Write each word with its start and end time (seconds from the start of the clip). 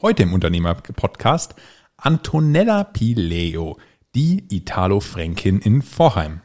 Heute 0.00 0.22
im 0.22 0.32
Unternehmer-Podcast 0.32 1.56
Antonella 1.96 2.84
Pileo, 2.84 3.78
die 4.14 4.46
Italo-Fränkin 4.48 5.58
in 5.58 5.82
Vorheim. 5.82 6.40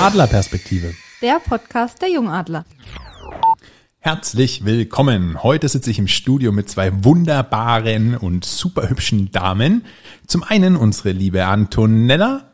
Adlerperspektive. 0.00 0.94
Der 1.20 1.40
Podcast 1.40 2.00
der 2.00 2.10
Jungadler. 2.10 2.64
Herzlich 4.02 4.64
willkommen. 4.64 5.42
Heute 5.42 5.68
sitze 5.68 5.90
ich 5.90 5.98
im 5.98 6.08
Studio 6.08 6.52
mit 6.52 6.70
zwei 6.70 7.04
wunderbaren 7.04 8.16
und 8.16 8.46
super 8.46 8.88
hübschen 8.88 9.30
Damen. 9.30 9.84
Zum 10.26 10.42
einen 10.42 10.76
unsere 10.76 11.12
liebe 11.12 11.44
Antonella. 11.44 12.50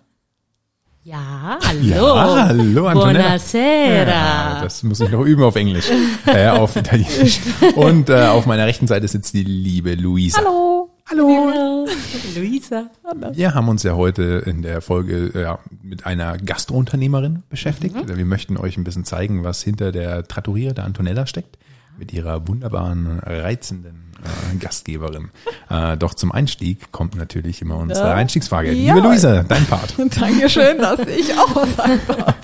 Ja, 1.05 1.57
hallo. 1.65 1.85
Ja, 1.85 2.49
hallo 2.49 2.87
Antonella. 2.89 3.21
Buonasera. 3.21 4.09
Ja, 4.09 4.61
das 4.61 4.83
muss 4.83 4.99
ich 4.99 5.09
noch 5.09 5.25
üben 5.25 5.45
auf 5.45 5.55
Englisch, 5.55 5.89
äh, 6.27 6.49
auf 6.49 6.75
Italienisch. 6.75 7.39
Und 7.77 8.11
äh, 8.11 8.27
auf 8.27 8.47
meiner 8.47 8.67
rechten 8.67 8.89
Seite 8.89 9.07
sitzt 9.07 9.33
die 9.33 9.45
liebe 9.45 9.95
Luisa. 9.95 10.41
Hallo. 10.41 10.96
Hallo. 11.09 11.29
Hallo. 11.29 11.87
Luisa. 12.37 12.91
Wir 13.33 13.55
haben 13.55 13.69
uns 13.69 13.85
ja 13.85 13.95
heute 13.95 14.43
in 14.45 14.63
der 14.63 14.81
Folge 14.81 15.31
äh, 15.35 15.43
ja, 15.43 15.61
mit 15.83 16.05
einer 16.05 16.37
Gastrounternehmerin 16.37 17.45
beschäftigt. 17.49 17.95
Wir 18.09 18.25
möchten 18.25 18.57
euch 18.57 18.77
ein 18.77 18.83
bisschen 18.83 19.05
zeigen, 19.05 19.45
was 19.45 19.63
hinter 19.63 19.93
der 19.93 20.25
Trattoria 20.25 20.73
der 20.73 20.85
Antonella 20.85 21.27
steckt. 21.27 21.59
Mit 21.99 22.13
ihrer 22.13 22.47
wunderbaren, 22.47 23.21
reizenden 23.21 24.07
äh, 24.23 24.57
Gastgeberin. 24.59 25.31
Äh, 25.71 25.97
doch 25.97 26.15
zum 26.15 26.33
Einstieg 26.33 26.93
kommt 26.93 27.17
natürlich 27.17 27.63
immer 27.63 27.77
unsere 27.79 28.15
Einstiegsfrage. 28.15 28.73
Ja. 28.73 28.95
Liebe 28.95 29.07
Luisa, 29.07 29.43
dein 29.43 29.65
Part. 29.67 29.95
Dankeschön, 30.21 30.79
dass 30.79 31.01
ich 31.01 31.33
auch 31.35 31.55
was 31.55 31.77
sagen 31.77 32.01
darf. 32.07 32.37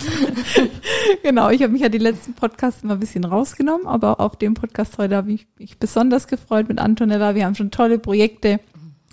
genau, 1.22 1.50
ich 1.50 1.62
habe 1.62 1.72
mich 1.72 1.82
ja 1.82 1.88
die 1.88 1.98
letzten 1.98 2.34
Podcasts 2.34 2.82
immer 2.82 2.94
ein 2.94 3.00
bisschen 3.00 3.24
rausgenommen, 3.24 3.86
aber 3.86 4.20
auf 4.20 4.36
dem 4.36 4.54
Podcast 4.54 4.98
heute 4.98 5.16
habe 5.16 5.32
ich 5.32 5.46
mich 5.58 5.78
besonders 5.78 6.26
gefreut 6.26 6.68
mit 6.68 6.78
Antonella. 6.78 7.34
Wir 7.34 7.44
haben 7.44 7.54
schon 7.54 7.70
tolle 7.70 7.98
Projekte 7.98 8.60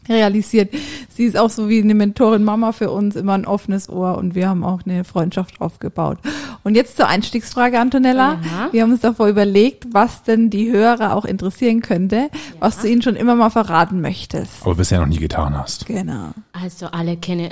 realisiert. 0.09 0.73
Sie 1.09 1.25
ist 1.25 1.37
auch 1.37 1.49
so 1.49 1.69
wie 1.69 1.81
eine 1.81 1.93
Mentorin 1.95 2.43
Mama 2.43 2.71
für 2.71 2.91
uns, 2.91 3.15
immer 3.15 3.33
ein 3.33 3.45
offenes 3.45 3.89
Ohr 3.89 4.17
und 4.17 4.35
wir 4.35 4.49
haben 4.49 4.63
auch 4.63 4.81
eine 4.85 5.03
Freundschaft 5.03 5.61
aufgebaut. 5.61 6.17
Und 6.63 6.75
jetzt 6.75 6.97
zur 6.97 7.07
Einstiegsfrage, 7.07 7.79
Antonella. 7.79 8.39
Ja. 8.43 8.69
Wir 8.71 8.83
haben 8.83 8.91
uns 8.91 9.01
davor 9.01 9.27
überlegt, 9.27 9.87
was 9.93 10.23
denn 10.23 10.49
die 10.49 10.71
Hörer 10.71 11.15
auch 11.15 11.25
interessieren 11.25 11.81
könnte, 11.81 12.29
was 12.59 12.79
du 12.79 12.89
ihnen 12.89 13.01
schon 13.01 13.15
immer 13.15 13.35
mal 13.35 13.49
verraten 13.49 14.01
möchtest. 14.01 14.61
Aber 14.61 14.75
bisher 14.75 14.99
noch 14.99 15.07
nie 15.07 15.17
getan 15.17 15.57
hast. 15.57 15.85
Genau. 15.85 16.31
Also 16.51 16.87
alle 16.87 17.17
kennen, 17.17 17.49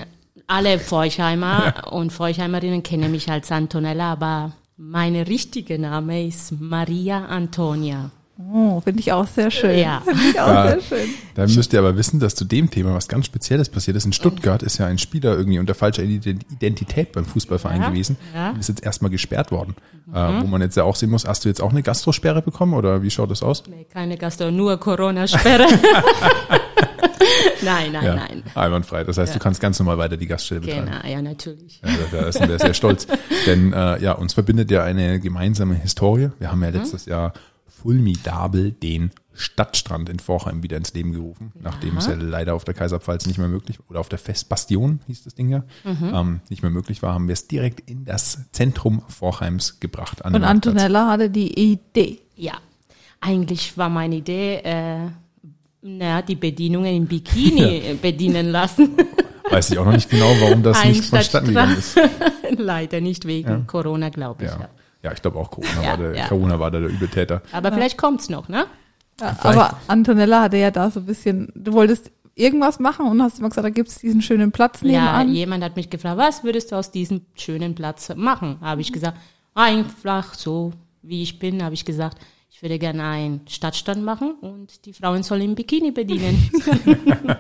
alle 0.47 0.79
Forchheimer 0.79 1.91
und 1.91 2.11
Forchheimerinnen 2.11 2.83
kennen 2.83 3.11
mich 3.11 3.29
als 3.29 3.51
Antonella, 3.51 4.13
aber 4.13 4.53
meine 4.77 5.27
richtige 5.27 5.79
Name 5.79 6.27
ist 6.27 6.53
Maria 6.59 7.25
Antonia. 7.25 8.11
Oh, 8.53 8.79
finde 8.81 8.99
ich 8.99 9.11
auch 9.11 9.25
sehr 9.27 9.49
schön. 9.49 9.79
Ja. 9.79 10.01
Finde 10.05 10.21
ich 10.29 10.39
auch 10.39 10.47
Ja. 10.47 10.67
sehr 10.69 10.81
schön. 10.81 11.09
Da 11.33 11.47
müsst 11.47 11.73
ihr 11.73 11.79
aber 11.79 11.97
wissen, 11.97 12.19
dass 12.19 12.35
zu 12.35 12.45
dem 12.45 12.69
Thema 12.69 12.93
was 12.93 13.07
ganz 13.07 13.25
Spezielles 13.25 13.67
passiert 13.69 13.97
ist. 13.97 14.05
In 14.05 14.13
Stuttgart 14.13 14.61
ist 14.61 14.77
ja 14.77 14.85
ein 14.85 14.99
Spieler 14.99 15.35
irgendwie 15.35 15.57
unter 15.59 15.73
falscher 15.73 16.03
Ident- 16.03 16.45
Identität 16.51 17.13
beim 17.13 17.25
Fußballverein 17.25 17.81
Ja, 17.81 17.89
gewesen. 17.89 18.15
ja. 18.35 18.51
Und 18.51 18.59
ist 18.59 18.69
jetzt 18.69 18.83
erstmal 18.85 19.09
gesperrt 19.09 19.51
worden. 19.51 19.75
Äh, 20.13 20.41
wo 20.41 20.47
man 20.47 20.61
jetzt 20.61 20.77
ja 20.77 20.83
auch 20.83 20.95
sehen 20.95 21.09
muss, 21.09 21.25
hast 21.25 21.45
du 21.45 21.49
jetzt 21.49 21.61
auch 21.61 21.71
eine 21.71 21.81
Gastrosperre 21.81 22.41
bekommen 22.43 22.73
oder 22.75 23.01
wie 23.01 23.09
schaut 23.09 23.31
das 23.31 23.41
aus? 23.43 23.63
Nee, 23.67 23.85
keine 23.91 24.17
Gastro, 24.17 24.51
nur 24.51 24.77
Corona-Sperre. 24.79 25.65
nein, 27.63 27.91
nein, 27.91 28.03
nein. 28.15 28.43
Einwandfrei. 28.55 29.03
Das 29.03 29.17
heißt, 29.17 29.35
du 29.35 29.39
kannst 29.39 29.59
ganz 29.59 29.79
normal 29.79 29.97
weiter 29.97 30.17
die 30.17 30.27
Gaststelle 30.27 30.61
betreiben. 30.61 30.85
Genau, 30.85 31.07
ja, 31.13 31.21
natürlich. 31.21 31.81
Ja, 31.83 31.89
da- 32.11 32.21
da 32.21 32.31
sind 32.31 32.49
wir 32.49 32.59
sehr 32.59 32.73
stolz. 32.73 33.07
Denn 33.45 33.73
äh, 33.73 34.01
ja, 34.01 34.13
uns 34.13 34.33
verbindet 34.33 34.71
ja 34.71 34.83
eine 34.83 35.19
gemeinsame 35.19 35.75
Historie. 35.75 36.29
Wir 36.39 36.51
haben 36.51 36.63
ja 36.63 36.69
letztes 36.69 37.05
Jahr 37.05 37.33
Fulmidabel 37.87 38.73
den 38.73 39.11
Stadtstrand 39.33 40.09
in 40.09 40.19
Vorheim 40.19 40.61
wieder 40.61 40.75
ins 40.75 40.93
Leben 40.93 41.13
gerufen, 41.13 41.53
nachdem 41.57 41.95
es 41.95 42.07
ja 42.07 42.15
leider 42.15 42.53
auf 42.53 42.65
der 42.65 42.73
Kaiserpfalz 42.73 43.27
nicht 43.27 43.37
mehr 43.37 43.47
möglich 43.47 43.79
oder 43.89 44.01
auf 44.01 44.09
der 44.09 44.19
Festbastion 44.19 44.99
hieß 45.07 45.23
das 45.23 45.35
Ding 45.35 45.47
ja, 45.47 45.63
ähm, 45.85 46.41
nicht 46.49 46.63
mehr 46.63 46.71
möglich 46.71 47.01
war, 47.01 47.13
haben 47.13 47.29
wir 47.29 47.33
es 47.33 47.47
direkt 47.47 47.89
in 47.89 48.03
das 48.03 48.39
Zentrum 48.51 49.03
Vorheims 49.07 49.79
gebracht. 49.79 50.25
An 50.25 50.35
Und. 50.35 50.43
Antonella 50.43 51.07
hatte 51.07 51.29
die 51.29 51.53
Idee. 51.71 52.19
Ja, 52.35 52.55
eigentlich 53.21 53.77
war 53.77 53.87
meine 53.87 54.17
Idee, 54.17 54.55
äh, 54.65 55.07
na, 55.81 56.21
die 56.21 56.35
Bedienungen 56.35 56.93
im 56.93 57.05
Bikini 57.05 57.61
äh, 57.91 57.93
bedienen 57.93 58.47
lassen. 58.47 58.97
Weiß 59.49 59.71
ich 59.71 59.77
auch 59.77 59.85
noch 59.85 59.93
nicht 59.93 60.09
genau, 60.09 60.29
warum 60.41 60.61
das 60.61 60.83
nicht 60.83 61.13
Einstadt 61.13 61.19
vonstatten 61.21 61.47
gegangen 61.47 61.77
ist. 61.77 61.97
Leider 62.57 62.99
nicht 62.99 63.23
wegen 63.23 63.65
Corona, 63.65 64.09
glaube 64.09 64.43
ich. 64.43 64.51
Ja, 64.51 64.67
Ja. 65.07 65.11
ja 65.11 65.13
ich 65.15 65.21
glaube 65.21 65.39
auch 65.39 65.49
Corona, 65.51 65.81
Ja, 65.83 65.89
war 65.89 65.97
der, 65.97 66.15
ja. 66.15 66.27
Corona 66.27 66.59
war 66.59 66.71
da 66.71 66.79
der 66.79 66.89
Übeltäter. 66.89 67.41
Aber 67.51 67.71
vielleicht 67.71 67.97
kommt's 67.97 68.29
noch, 68.29 68.47
ne? 68.49 68.65
Ja, 69.19 69.35
aber 69.41 69.77
Antonella 69.87 70.41
hatte 70.43 70.57
ja 70.57 70.69
da 70.69 70.91
so 70.91 70.99
ein 70.99 71.05
bisschen, 71.05 71.51
du 71.55 71.73
wolltest 71.73 72.11
irgendwas 72.35 72.79
machen 72.79 73.07
und 73.07 73.21
hast 73.23 73.39
immer 73.39 73.49
gesagt, 73.49 73.65
da 73.65 73.69
gibt 73.71 73.89
es 73.89 73.97
diesen 73.97 74.21
schönen 74.21 74.51
Platz 74.51 74.81
Ja, 74.81 74.87
nebenan. 75.17 75.33
jemand 75.33 75.63
hat 75.63 75.75
mich 75.75 75.89
gefragt, 75.89 76.17
was 76.17 76.43
würdest 76.43 76.71
du 76.71 76.75
aus 76.75 76.91
diesem 76.91 77.21
schönen 77.33 77.73
Platz 77.73 78.11
machen? 78.15 78.57
Habe 78.61 78.81
ich 78.81 78.93
gesagt, 78.93 79.17
einfach 79.55 80.35
so 80.35 80.71
wie 81.01 81.23
ich 81.23 81.39
bin, 81.39 81.63
habe 81.63 81.73
ich 81.73 81.83
gesagt, 81.83 82.19
ich 82.51 82.61
würde 82.61 82.77
gerne 82.77 83.03
einen 83.03 83.41
Stadtstand 83.47 84.03
machen 84.03 84.35
und 84.41 84.85
die 84.85 84.93
Frauen 84.93 85.23
sollen 85.23 85.41
im 85.41 85.55
Bikini 85.55 85.91
bedienen. 85.91 86.49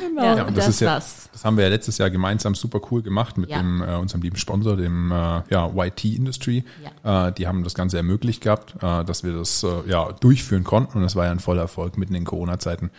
Genau. 0.00 0.22
Ja, 0.22 0.36
Ja, 0.36 0.42
und 0.44 0.56
das, 0.56 0.66
das 0.66 0.74
ist 0.74 0.80
ja, 0.80 0.86
war's. 0.92 1.23
Das 1.44 1.48
haben 1.48 1.56
wir 1.58 1.64
ja 1.64 1.70
letztes 1.70 1.98
Jahr 1.98 2.08
gemeinsam 2.08 2.54
super 2.54 2.80
cool 2.90 3.02
gemacht 3.02 3.36
mit 3.36 3.50
Ja. 3.50 3.58
dem, 3.58 3.82
äh, 3.82 3.96
unserem 3.96 4.22
lieben 4.22 4.36
Sponsor, 4.38 4.76
dem 4.78 5.12
äh, 5.12 5.42
ja, 5.50 5.70
YT 5.76 6.04
Industry. 6.16 6.64
Äh, 7.02 7.32
die 7.32 7.46
haben 7.46 7.62
das 7.64 7.74
Ganze 7.74 7.98
ermöglicht 7.98 8.40
gehabt, 8.40 8.74
äh, 8.82 9.04
dass 9.04 9.24
wir 9.24 9.34
das 9.34 9.62
äh, 9.62 9.68
ja 9.86 10.10
durchführen 10.12 10.64
konnten 10.64 10.96
und 10.96 11.02
das 11.04 11.16
war 11.16 11.26
ja 11.26 11.30
ein 11.32 11.40
voller 11.40 11.60
Erfolg 11.62 11.98
mitten 11.98 12.14
in 12.14 12.24
Corona-Zeiten. 12.24 12.90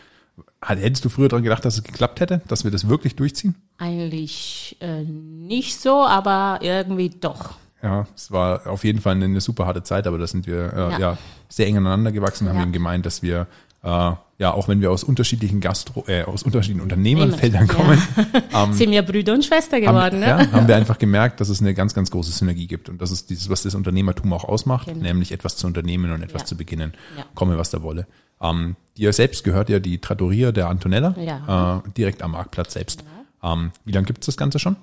Hättest 0.63 1.03
du 1.05 1.09
früher 1.09 1.27
daran 1.27 1.43
gedacht, 1.43 1.65
dass 1.65 1.75
es 1.75 1.83
geklappt 1.83 2.19
hätte, 2.19 2.41
dass 2.47 2.63
wir 2.63 2.69
das 2.71 2.87
wirklich 2.87 3.15
durchziehen? 3.15 3.55
Eigentlich 3.79 4.77
äh, 4.79 5.01
nicht 5.03 5.81
so, 5.81 6.03
aber 6.05 6.59
irgendwie 6.61 7.09
doch. 7.09 7.55
Ja, 7.81 8.05
es 8.15 8.31
war 8.31 8.67
auf 8.67 8.83
jeden 8.83 9.01
Fall 9.01 9.13
eine, 9.13 9.25
eine 9.25 9.41
super 9.41 9.65
harte 9.65 9.81
Zeit, 9.83 10.05
aber 10.05 10.17
da 10.19 10.27
sind 10.27 10.45
wir 10.45 10.71
äh, 10.73 10.91
ja. 10.91 10.99
Ja. 10.99 11.17
sehr 11.49 11.65
eng 11.67 11.77
aneinander 11.77 12.11
gewachsen 12.11 12.45
und 12.45 12.49
haben 12.49 12.57
Ja. 12.57 12.63
eben 12.63 12.73
gemeint, 12.73 13.05
dass 13.07 13.23
wir 13.23 13.47
äh, 13.83 14.11
ja 14.37 14.53
auch 14.53 14.67
wenn 14.67 14.81
wir 14.81 14.91
aus 14.91 15.03
unterschiedlichen 15.03 15.61
Gastro, 15.61 16.03
äh, 16.07 16.23
aus 16.23 16.43
unterschiedlichen 16.43 16.81
Unternehmerfeldern 16.81 17.67
kommen, 17.67 18.01
Sind 18.71 18.91
wir 18.91 19.01
Brüder 19.01 19.33
und 19.33 19.43
Schwester 19.45 19.77
haben, 19.77 19.85
geworden, 19.85 20.19
ne? 20.19 20.27
ja, 20.27 20.51
haben 20.51 20.67
wir 20.67 20.75
einfach 20.75 20.97
gemerkt, 20.97 21.39
dass 21.41 21.49
es 21.49 21.61
eine 21.61 21.73
ganz, 21.73 21.93
ganz 21.93 22.11
große 22.11 22.31
Synergie 22.31 22.67
gibt. 22.67 22.89
Und 22.89 23.01
das 23.01 23.11
ist 23.11 23.29
dieses, 23.29 23.49
was 23.49 23.63
das 23.63 23.75
Unternehmertum 23.75 24.31
auch 24.33 24.43
ausmacht, 24.43 24.87
Genau. 24.87 25.01
nämlich 25.01 25.31
etwas 25.31 25.57
zu 25.57 25.67
unternehmen 25.67 26.11
und 26.11 26.21
etwas 26.21 26.43
Ja. 26.43 26.45
zu 26.47 26.57
beginnen. 26.57 26.93
Ja. 27.17 27.25
Komme, 27.35 27.57
was 27.57 27.69
da 27.69 27.81
wolle. 27.83 28.07
Ähm, 28.41 28.75
dir 28.97 29.13
selbst 29.13 29.43
gehört 29.43 29.69
ja 29.69 29.79
die 29.79 29.99
Trattoria 29.99 30.51
der 30.51 30.67
Antonella, 30.69 31.15
Ja. 31.19 31.77
äh, 31.85 31.89
direkt 31.91 32.21
am 32.21 32.31
Marktplatz 32.31 32.73
selbst. 32.73 33.03
Ähm, 33.43 33.71
wie 33.85 33.91
lange 33.91 34.05
gibt's 34.07 34.25
das 34.25 34.37
Ganze 34.37 34.59
schon? 34.59 34.75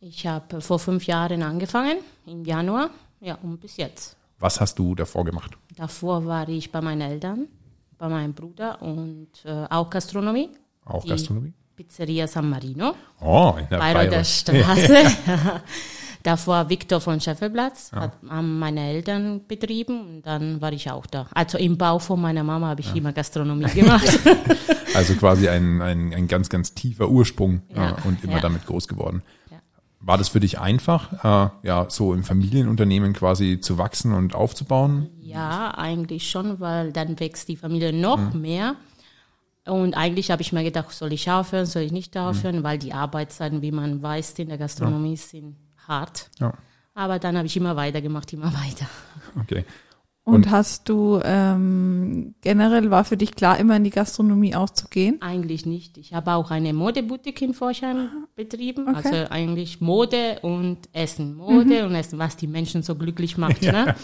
Ich 0.00 0.26
habe 0.26 0.60
vor 0.60 0.78
fünf 0.78 1.04
Jahren 1.06 1.42
angefangen, 1.42 1.98
im 2.26 2.44
Januar, 2.44 2.90
ja, 3.20 3.36
und 3.42 3.60
bis 3.60 3.76
jetzt. 3.76 4.16
Was 4.38 4.60
hast 4.60 4.78
du 4.78 4.94
davor 4.94 5.24
gemacht? 5.24 5.52
Davor 5.76 6.26
war 6.26 6.48
ich 6.48 6.70
bei 6.72 6.80
meinen 6.80 7.00
Eltern, 7.00 7.46
bei 7.98 8.08
meinem 8.08 8.34
Bruder 8.34 8.80
und 8.82 9.28
äh, 9.44 9.66
auch 9.70 9.88
Gastronomie. 9.90 10.50
Auch 10.84 11.06
Gastronomie? 11.06 11.52
Pizzeria 11.76 12.26
San 12.26 12.48
Marino, 12.48 12.94
Oh, 13.20 13.54
in 13.58 13.68
der 13.68 13.78
Bayreuther 13.78 14.10
Bayreuth. 14.10 14.26
Straße. 14.26 14.96
Davor 16.22 16.68
Viktor 16.68 17.00
von 17.00 17.20
Scheffelplatz, 17.20 17.92
hat, 17.92 18.12
haben 18.28 18.58
meine 18.58 18.80
Eltern 18.88 19.42
betrieben 19.46 20.00
und 20.16 20.22
dann 20.26 20.60
war 20.60 20.72
ich 20.72 20.90
auch 20.90 21.06
da. 21.06 21.26
Also 21.34 21.56
im 21.58 21.78
Bau 21.78 21.98
von 22.00 22.20
meiner 22.20 22.42
Mama 22.42 22.66
habe 22.68 22.80
ich 22.80 22.96
immer 22.96 23.12
Gastronomie 23.12 23.66
gemacht. 23.74 24.18
Also 24.94 25.14
quasi 25.14 25.48
ein, 25.48 25.80
ein, 25.82 26.12
ein 26.12 26.26
ganz, 26.26 26.48
ganz 26.48 26.74
tiefer 26.74 27.08
Ursprung 27.10 27.62
Ja. 27.74 27.90
äh, 27.90 27.94
und 28.08 28.24
immer 28.24 28.34
Ja. 28.34 28.40
damit 28.40 28.66
groß 28.66 28.88
geworden. 28.88 29.22
Ja. 30.00 30.06
War 30.06 30.18
das 30.18 30.28
für 30.28 30.40
dich 30.40 30.58
einfach, 30.58 31.12
äh, 31.24 31.66
ja, 31.66 31.86
so 31.88 32.14
im 32.14 32.22
Familienunternehmen 32.22 33.12
quasi 33.12 33.60
zu 33.60 33.78
wachsen 33.78 34.12
und 34.12 34.34
aufzubauen? 34.34 35.08
Ja, 35.20 35.74
eigentlich 35.76 36.30
schon, 36.30 36.60
weil 36.60 36.92
dann 36.92 37.18
wächst 37.18 37.48
die 37.48 37.56
Familie 37.56 37.92
noch 37.92 38.32
mehr. 38.34 38.76
Und 39.64 39.96
eigentlich 39.96 40.30
habe 40.30 40.42
ich 40.42 40.52
mir 40.52 40.62
gedacht, 40.62 40.92
soll 40.92 41.12
ich 41.12 41.28
aufhören, 41.28 41.66
soll 41.66 41.82
ich 41.82 41.92
nicht 41.92 42.16
aufhören, 42.16 42.62
weil 42.62 42.78
die 42.78 42.92
Arbeitszeiten, 42.92 43.62
wie 43.62 43.72
man 43.72 44.00
weiß, 44.00 44.38
in 44.38 44.48
der 44.48 44.58
Gastronomie 44.58 45.16
sind 45.16 45.56
hart. 45.88 46.30
Ja, 46.38 46.54
Aber 46.94 47.18
dann 47.18 47.36
habe 47.36 47.46
ich 47.46 47.56
immer 47.56 47.74
weitergemacht, 47.74 48.32
immer 48.32 48.52
weiter. 48.54 48.86
okay. 49.40 49.64
Und, 50.28 50.34
Und- 50.34 50.50
hast 50.50 50.88
du 50.88 51.20
ähm, 51.24 52.34
generell 52.40 52.90
war 52.90 53.04
für 53.04 53.16
dich 53.16 53.36
klar, 53.36 53.60
immer 53.60 53.76
in 53.76 53.84
die 53.84 53.90
Gastronomie 53.90 54.56
auch 54.56 54.70
zu 54.70 54.88
gehen? 54.88 55.22
Eigentlich 55.22 55.66
nicht. 55.66 55.98
Ich 55.98 56.14
habe 56.14 56.32
auch 56.32 56.50
eine 56.50 56.72
Modeboutique 56.72 57.42
in 57.42 57.54
Forchheim 57.54 58.08
betrieben. 58.34 58.88
Okay. 58.88 58.96
Also 59.04 59.30
eigentlich 59.30 59.80
Mode 59.80 60.40
und 60.42 60.78
Essen. 60.92 61.36
Mode 61.36 61.86
und 61.86 61.94
Essen, 61.94 62.18
was 62.18 62.36
die 62.36 62.48
Menschen 62.48 62.82
so 62.82 62.96
glücklich 62.96 63.38
macht. 63.38 63.62
Ne? 63.62 63.94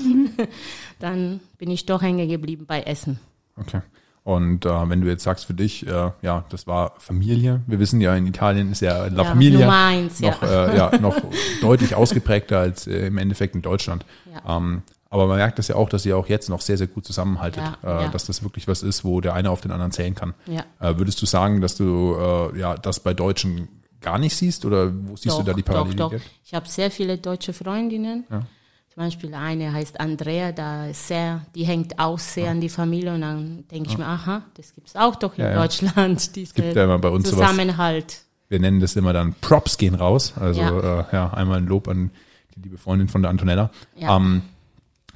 Dann 1.00 1.40
bin 1.58 1.72
ich 1.72 1.86
doch 1.86 2.02
hängen 2.02 2.28
geblieben 2.28 2.66
bei 2.68 2.82
Essen. 2.82 3.18
Okay. 3.56 3.80
Und 4.22 4.64
äh, 4.64 4.88
wenn 4.88 5.00
du 5.00 5.08
jetzt 5.08 5.24
sagst 5.24 5.46
für 5.46 5.54
dich, 5.54 5.84
äh, 5.88 6.12
ja, 6.22 6.44
das 6.50 6.68
war 6.68 6.94
Familie. 6.98 7.62
Wir 7.66 7.80
wissen 7.80 8.00
ja, 8.00 8.14
in 8.14 8.28
Italien 8.28 8.70
ist 8.70 8.80
ja 8.80 9.06
La 9.08 9.24
Ja, 9.24 9.28
Familia 9.30 9.86
eins, 9.88 10.20
ja. 10.20 10.30
noch, 10.30 10.42
äh, 10.44 10.76
ja, 10.76 10.98
noch 11.00 11.16
deutlich 11.60 11.96
ausgeprägter 11.96 12.60
als 12.60 12.86
äh, 12.86 13.08
im 13.08 13.18
Endeffekt 13.18 13.56
in 13.56 13.62
Deutschland. 13.62 14.06
Ja. 14.32 14.56
Ähm, 14.58 14.82
aber 15.12 15.26
man 15.26 15.36
merkt 15.36 15.58
das 15.58 15.68
ja 15.68 15.76
auch, 15.76 15.90
dass 15.90 16.06
ihr 16.06 16.16
auch 16.16 16.26
jetzt 16.26 16.48
noch 16.48 16.62
sehr, 16.62 16.78
sehr 16.78 16.86
gut 16.86 17.04
zusammenhaltet, 17.04 17.62
Ja, 17.82 18.00
äh, 18.00 18.02
ja. 18.04 18.08
dass 18.08 18.24
das 18.24 18.42
wirklich 18.42 18.66
was 18.66 18.82
ist, 18.82 19.04
wo 19.04 19.20
der 19.20 19.34
eine 19.34 19.50
auf 19.50 19.60
den 19.60 19.70
anderen 19.70 19.92
zählen 19.92 20.14
kann. 20.14 20.32
Ja. 20.46 20.64
Äh, 20.80 20.98
würdest 20.98 21.20
du 21.20 21.26
sagen, 21.26 21.60
dass 21.60 21.76
du 21.76 22.16
äh, 22.18 22.58
ja 22.58 22.76
das 22.76 23.00
bei 23.00 23.12
Deutschen 23.12 23.68
gar 24.00 24.18
nicht 24.18 24.34
siehst 24.34 24.64
oder 24.64 24.90
wo 24.92 25.14
siehst 25.14 25.38
du 25.38 25.42
da 25.42 25.52
die 25.52 25.62
doch, 25.62 25.72
Parallelität? 25.74 26.00
doch. 26.00 26.26
Ich 26.44 26.54
habe 26.54 26.66
sehr 26.66 26.90
viele 26.90 27.18
deutsche 27.18 27.52
Freundinnen. 27.52 28.24
Zum 28.28 29.04
Beispiel 29.04 29.34
eine 29.34 29.72
heißt 29.72 30.00
Andrea, 30.00 30.52
da 30.52 30.86
ist 30.88 31.08
sehr, 31.08 31.46
die 31.54 31.64
hängt 31.64 31.98
auch 31.98 32.18
sehr 32.18 32.50
an 32.50 32.60
die 32.60 32.68
Familie 32.68 33.14
und 33.14 33.20
dann 33.20 33.64
denke 33.70 33.90
ich 33.90 33.96
mir, 33.98 34.06
aha, 34.06 34.42
das 34.54 34.74
gibt's 34.74 34.96
auch 34.96 35.16
doch 35.16 35.38
in. 35.38 35.44
Deutschland, 35.54 36.34
diese 36.36 36.54
gibt 36.54 36.74
ja 36.74 36.84
immer 36.84 36.98
bei 36.98 37.08
uns 37.08 37.28
sowas. 37.30 37.48
Zusammenhalt. 37.50 38.22
Wir 38.48 38.60
nennen 38.60 38.80
das 38.80 38.96
immer 38.96 39.12
dann 39.12 39.34
Props 39.40 39.78
gehen 39.78 39.94
raus. 39.94 40.34
Also 40.38 40.60
äh, 40.60 41.04
ja 41.12 41.32
einmal 41.32 41.58
ein 41.58 41.66
Lob 41.66 41.86
an 41.88 42.10
die 42.56 42.62
liebe 42.62 42.76
Freundin 42.76 43.08
von 43.08 43.22
der 43.22 43.30
Antonella. 43.30 43.70
Ja. 43.96 44.16
Ähm, 44.16 44.42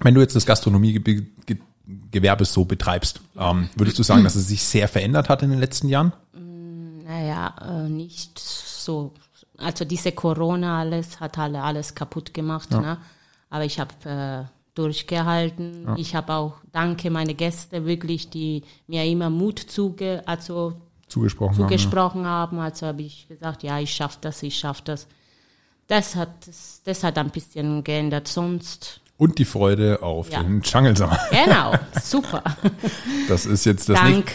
wenn 0.01 0.15
du 0.15 0.21
jetzt 0.21 0.37
das 0.37 0.47
Gastronomiegewerbe 0.47 2.45
so 2.45 2.65
betreibst, 2.65 3.21
ähm, 3.39 3.69
würdest 3.77 3.99
du 3.99 4.03
sagen, 4.03 4.25
dass 4.25 4.35
es 4.35 4.49
sich 4.49 4.63
sehr 4.63 4.89
verändert 4.89 5.29
hat 5.29 5.43
in 5.43 5.51
den 5.51 5.59
letzten 5.59 5.89
Jahren? 5.89 6.13
Naja, 7.07 7.55
äh, 7.61 7.89
nicht 7.89 8.39
so. 8.39 9.13
Also 9.59 9.85
diese 9.85 10.13
Corona 10.13 10.81
alles 10.81 11.21
hat 11.21 11.39
alle 11.39 11.63
alles 11.63 11.95
kaputt 11.95 12.35
gemacht. 12.35 12.71
Ne? 12.71 12.99
Aber 13.49 13.65
ich 13.65 13.81
habe 13.81 13.95
äh, 14.05 14.45
durchgehalten. 14.77 15.97
Ich 15.97 16.15
habe 16.15 16.35
auch, 16.35 16.55
danke 16.73 17.11
meine 17.11 17.35
Gäste 17.35 17.87
wirklich, 17.87 18.29
die 18.29 18.63
mir 18.87 19.05
immer 19.05 19.31
Mut 19.31 19.59
zuge, 19.59 20.23
also 20.27 20.75
Zugesprochen 21.09 21.57
haben. 21.57 21.63
zugesprochen 21.63 22.27
haben. 22.27 22.59
Also 22.59 22.87
habe 22.87 23.03
ich 23.03 23.27
gesagt, 23.29 23.63
ja, 23.63 23.81
ich 23.81 23.93
schaffe 23.93 24.19
das, 24.21 24.43
ich 24.43 24.59
schaffe 24.59 24.83
das. 24.85 25.07
Das 25.87 26.17
hat, 26.17 26.31
das, 26.85 27.05
hat 27.05 27.17
ein 27.17 27.31
bisschen 27.31 27.85
geändert. 27.85 28.29
Sonst, 28.29 29.01
Ja. 29.05 29.06
Und 29.19 29.39
die 29.39 29.45
Freude 29.47 30.03
auf 30.03 30.31
Ja. 30.31 30.43
den 30.43 30.61
Jungle 30.63 30.97
Summer. 30.97 31.19
genau, 31.31 31.73
super. 32.03 32.43
Das 33.29 33.47
ist 33.47 33.65
jetzt 33.65 33.89
das 33.89 33.99
Dank 33.99 34.31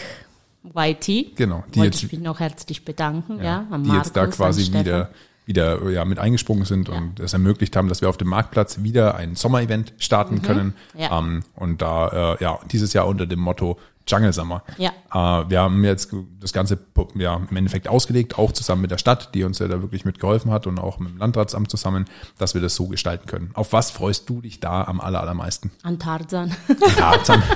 YT. 0.74 1.36
Genau, 1.36 1.64
die 1.72 1.78
Wollte 1.80 1.94
jetzt- 1.96 2.02
ich 2.04 2.12
mich 2.12 2.20
noch 2.20 2.40
herzlich 2.40 2.84
bedanken. 2.84 3.42
Ja, 3.42 3.66
an 3.70 3.84
die 3.84 3.90
jetzt 3.90 4.16
da 4.16 4.22
Markus, 4.22 4.36
quasi 4.36 4.72
wieder 4.72 5.10
wieder 5.44 5.90
ja, 5.90 6.04
mit 6.04 6.20
eingesprungen 6.20 6.64
sind 6.64 6.88
und 6.88 7.18
es 7.18 7.32
ermöglicht 7.32 7.74
haben, 7.74 7.88
dass 7.88 8.00
wir 8.00 8.08
auf 8.08 8.16
dem 8.16 8.28
Marktplatz 8.28 8.84
wieder 8.84 9.16
ein 9.16 9.34
Sommerevent 9.34 9.92
starten 9.98 10.40
können. 10.40 10.74
Mhm. 10.94 11.00
Ja. 11.00 11.18
Ähm, 11.18 11.42
und 11.56 11.82
da 11.82 12.34
äh, 12.38 12.42
ja 12.44 12.60
dieses 12.70 12.92
Jahr 12.92 13.08
unter 13.08 13.26
dem 13.26 13.40
Motto 13.40 13.76
Jungle 14.06 14.32
Summer. 14.32 14.62
Ja. 14.78 14.90
Äh, 15.12 15.50
wir 15.50 15.60
haben 15.60 15.84
jetzt 15.84 16.14
das 16.40 16.52
Ganze 16.52 16.78
ja, 17.14 17.36
im 17.36 17.56
Endeffekt 17.56 17.88
ausgelegt, 17.88 18.38
auch 18.38 18.52
zusammen 18.52 18.82
mit 18.82 18.90
der 18.90 18.98
Stadt, 18.98 19.34
die 19.34 19.44
uns 19.44 19.58
ja 19.58 19.68
da 19.68 19.80
wirklich 19.80 20.04
mitgeholfen 20.04 20.50
hat 20.50 20.66
und 20.66 20.78
auch 20.78 20.98
mit 20.98 21.12
dem 21.12 21.18
Landratsamt 21.18 21.70
zusammen, 21.70 22.06
dass 22.38 22.54
wir 22.54 22.60
das 22.60 22.74
so 22.74 22.88
gestalten 22.88 23.26
können. 23.26 23.50
Auf 23.54 23.72
was 23.72 23.90
freust 23.90 24.28
du 24.28 24.40
dich 24.40 24.60
da 24.60 24.84
am 24.84 25.00
aller, 25.00 25.20
allermeisten? 25.20 25.70
An 25.82 25.98
Tarzan. 25.98 26.54
Tarzan. 26.96 27.42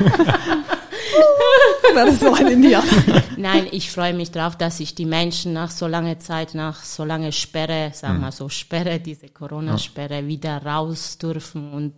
Das 1.95 2.13
ist 2.13 2.21
so 2.21 2.35
ein 2.35 2.47
Indianer. 2.49 3.23
Nein, 3.39 3.69
ich 3.71 3.91
freue 3.91 4.13
mich 4.13 4.31
drauf, 4.31 4.57
dass 4.57 4.81
ich 4.81 4.95
die 4.95 5.07
Menschen 5.07 5.55
nach 5.55 5.71
so 5.71 5.87
langer 5.87 6.19
Zeit, 6.19 6.55
nach 6.55 6.83
so 6.83 7.05
langer 7.05 7.33
Sperre, 7.33 7.91
sagen 7.95 8.21
wir 8.21 8.33
so 8.33 8.51
Sperre, 8.51 9.01
diese 9.01 9.29
Corona-Sperre, 9.29 10.27
wieder 10.27 10.63
raus 10.63 11.17
dürfen 11.17 11.73
und 11.73 11.95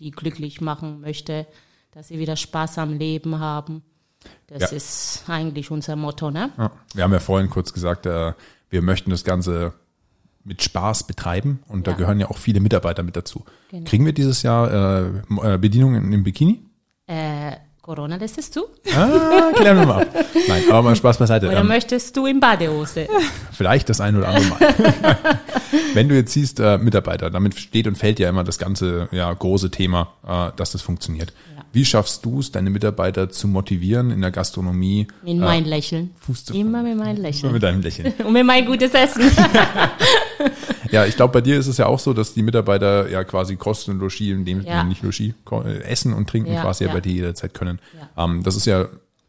die 0.00 0.10
glücklich 0.10 0.60
machen 0.60 1.00
möchte, 1.00 1.46
dass 1.96 2.08
sie 2.08 2.18
wieder 2.18 2.36
Spaß 2.36 2.76
am 2.76 2.98
Leben 2.98 3.40
haben. 3.40 3.80
Das 4.48 4.70
Ja. 4.70 4.76
ist 4.76 5.24
eigentlich 5.28 5.70
unser 5.70 5.96
Motto, 5.96 6.30
ne? 6.30 6.50
Ja. 6.58 6.70
Wir 6.92 7.04
haben 7.04 7.12
ja 7.14 7.20
vorhin 7.20 7.48
kurz 7.48 7.72
gesagt, 7.72 8.04
äh, 8.04 8.34
wir 8.68 8.82
möchten 8.82 9.10
das 9.10 9.24
Ganze 9.24 9.72
mit 10.44 10.62
Spaß 10.62 11.04
betreiben 11.06 11.60
und 11.68 11.86
da 11.86 11.92
Ja. 11.92 11.96
gehören 11.96 12.20
ja 12.20 12.28
auch 12.28 12.36
viele 12.36 12.60
Mitarbeiter 12.60 13.02
mit 13.02 13.16
dazu. 13.16 13.46
Genau. 13.70 13.88
Kriegen 13.88 14.04
wir 14.04 14.12
dieses 14.12 14.42
Jahr 14.42 14.70
äh, 14.70 15.54
äh, 15.54 15.56
Bedienungen 15.58 16.12
im 16.12 16.22
Bikini? 16.22 16.60
Äh, 17.06 17.52
Corona 17.80 18.16
lässt 18.16 18.36
es 18.36 18.50
zu? 18.50 18.64
Ah, 18.94 19.52
klären 19.54 19.78
wir 19.78 19.86
mal 19.86 20.02
ab. 20.02 20.08
Nein, 20.48 20.64
aber 20.68 20.82
mal 20.82 20.96
Spaß 20.96 21.16
beiseite. 21.16 21.48
Oder 21.48 21.60
Ähm, 21.60 21.68
möchtest 21.68 22.14
du 22.16 22.26
in 22.26 22.40
Badehose? 22.40 23.08
vielleicht 23.52 23.88
das 23.88 24.02
ein 24.02 24.16
oder 24.16 24.28
andere 24.28 24.44
Mal. 24.48 24.58
Wenn 25.94 26.08
du 26.10 26.14
jetzt 26.14 26.32
siehst, 26.32 26.60
äh, 26.60 26.76
Mitarbeiter, 26.76 27.30
damit 27.30 27.58
steht 27.58 27.86
und 27.86 27.96
fällt 27.96 28.18
ja 28.18 28.28
immer 28.28 28.44
das 28.44 28.58
ganze 28.58 29.08
ja, 29.12 29.32
große 29.32 29.70
Thema, 29.70 30.12
äh, 30.26 30.50
dass 30.56 30.72
das 30.72 30.82
funktioniert. 30.82 31.32
Ja. 31.55 31.55
Wie 31.72 31.84
schaffst 31.84 32.24
du 32.24 32.40
es, 32.40 32.50
deine 32.52 32.70
Mitarbeiter 32.70 33.28
zu 33.28 33.48
motivieren 33.48 34.10
in 34.10 34.22
der 34.22 34.30
Gastronomie? 34.30 35.06
Mit 35.22 35.36
mein 35.38 35.64
Lächeln. 35.64 36.10
Fuß 36.20 36.46
zu 36.46 36.54
Immer 36.54 36.82
mit 36.82 36.96
meinem 36.96 37.20
Lächeln. 37.20 37.52
mit 37.52 37.62
deinem 37.62 37.82
Lächeln. 37.82 38.14
Und 38.24 38.32
mit 38.32 38.46
mein 38.46 38.64
gutes 38.66 38.92
Essen. 38.94 39.22
Ja, 40.92 41.04
ich 41.04 41.16
glaube, 41.16 41.32
bei 41.32 41.40
dir 41.40 41.58
ist 41.58 41.66
es 41.66 41.78
ja 41.78 41.86
auch 41.86 41.98
so, 41.98 42.12
dass 42.12 42.32
die 42.34 42.42
Mitarbeiter 42.44 43.10
ja 43.10 43.24
quasi 43.24 43.56
Kosten 43.56 43.90
und 43.90 43.98
Logis, 43.98 44.20
in 44.20 44.44
dem 44.44 44.60
Ja. 44.62 44.84
nicht 44.84 45.02
Logis, 45.02 45.34
äh, 45.50 45.82
Essen 45.82 46.12
und 46.12 46.28
Trinken 46.30 46.52
Ja, 46.52 46.62
quasi 46.62 46.84
ja. 46.84 46.88
ja. 46.90 46.94
bei 46.94 47.00
dir 47.00 47.12
jederzeit 47.12 47.54
können. 47.54 47.80
Ja. 48.16 48.24
Ähm, 48.24 48.44
das 48.44 48.54
ist 48.56 48.66
ja 48.66 48.86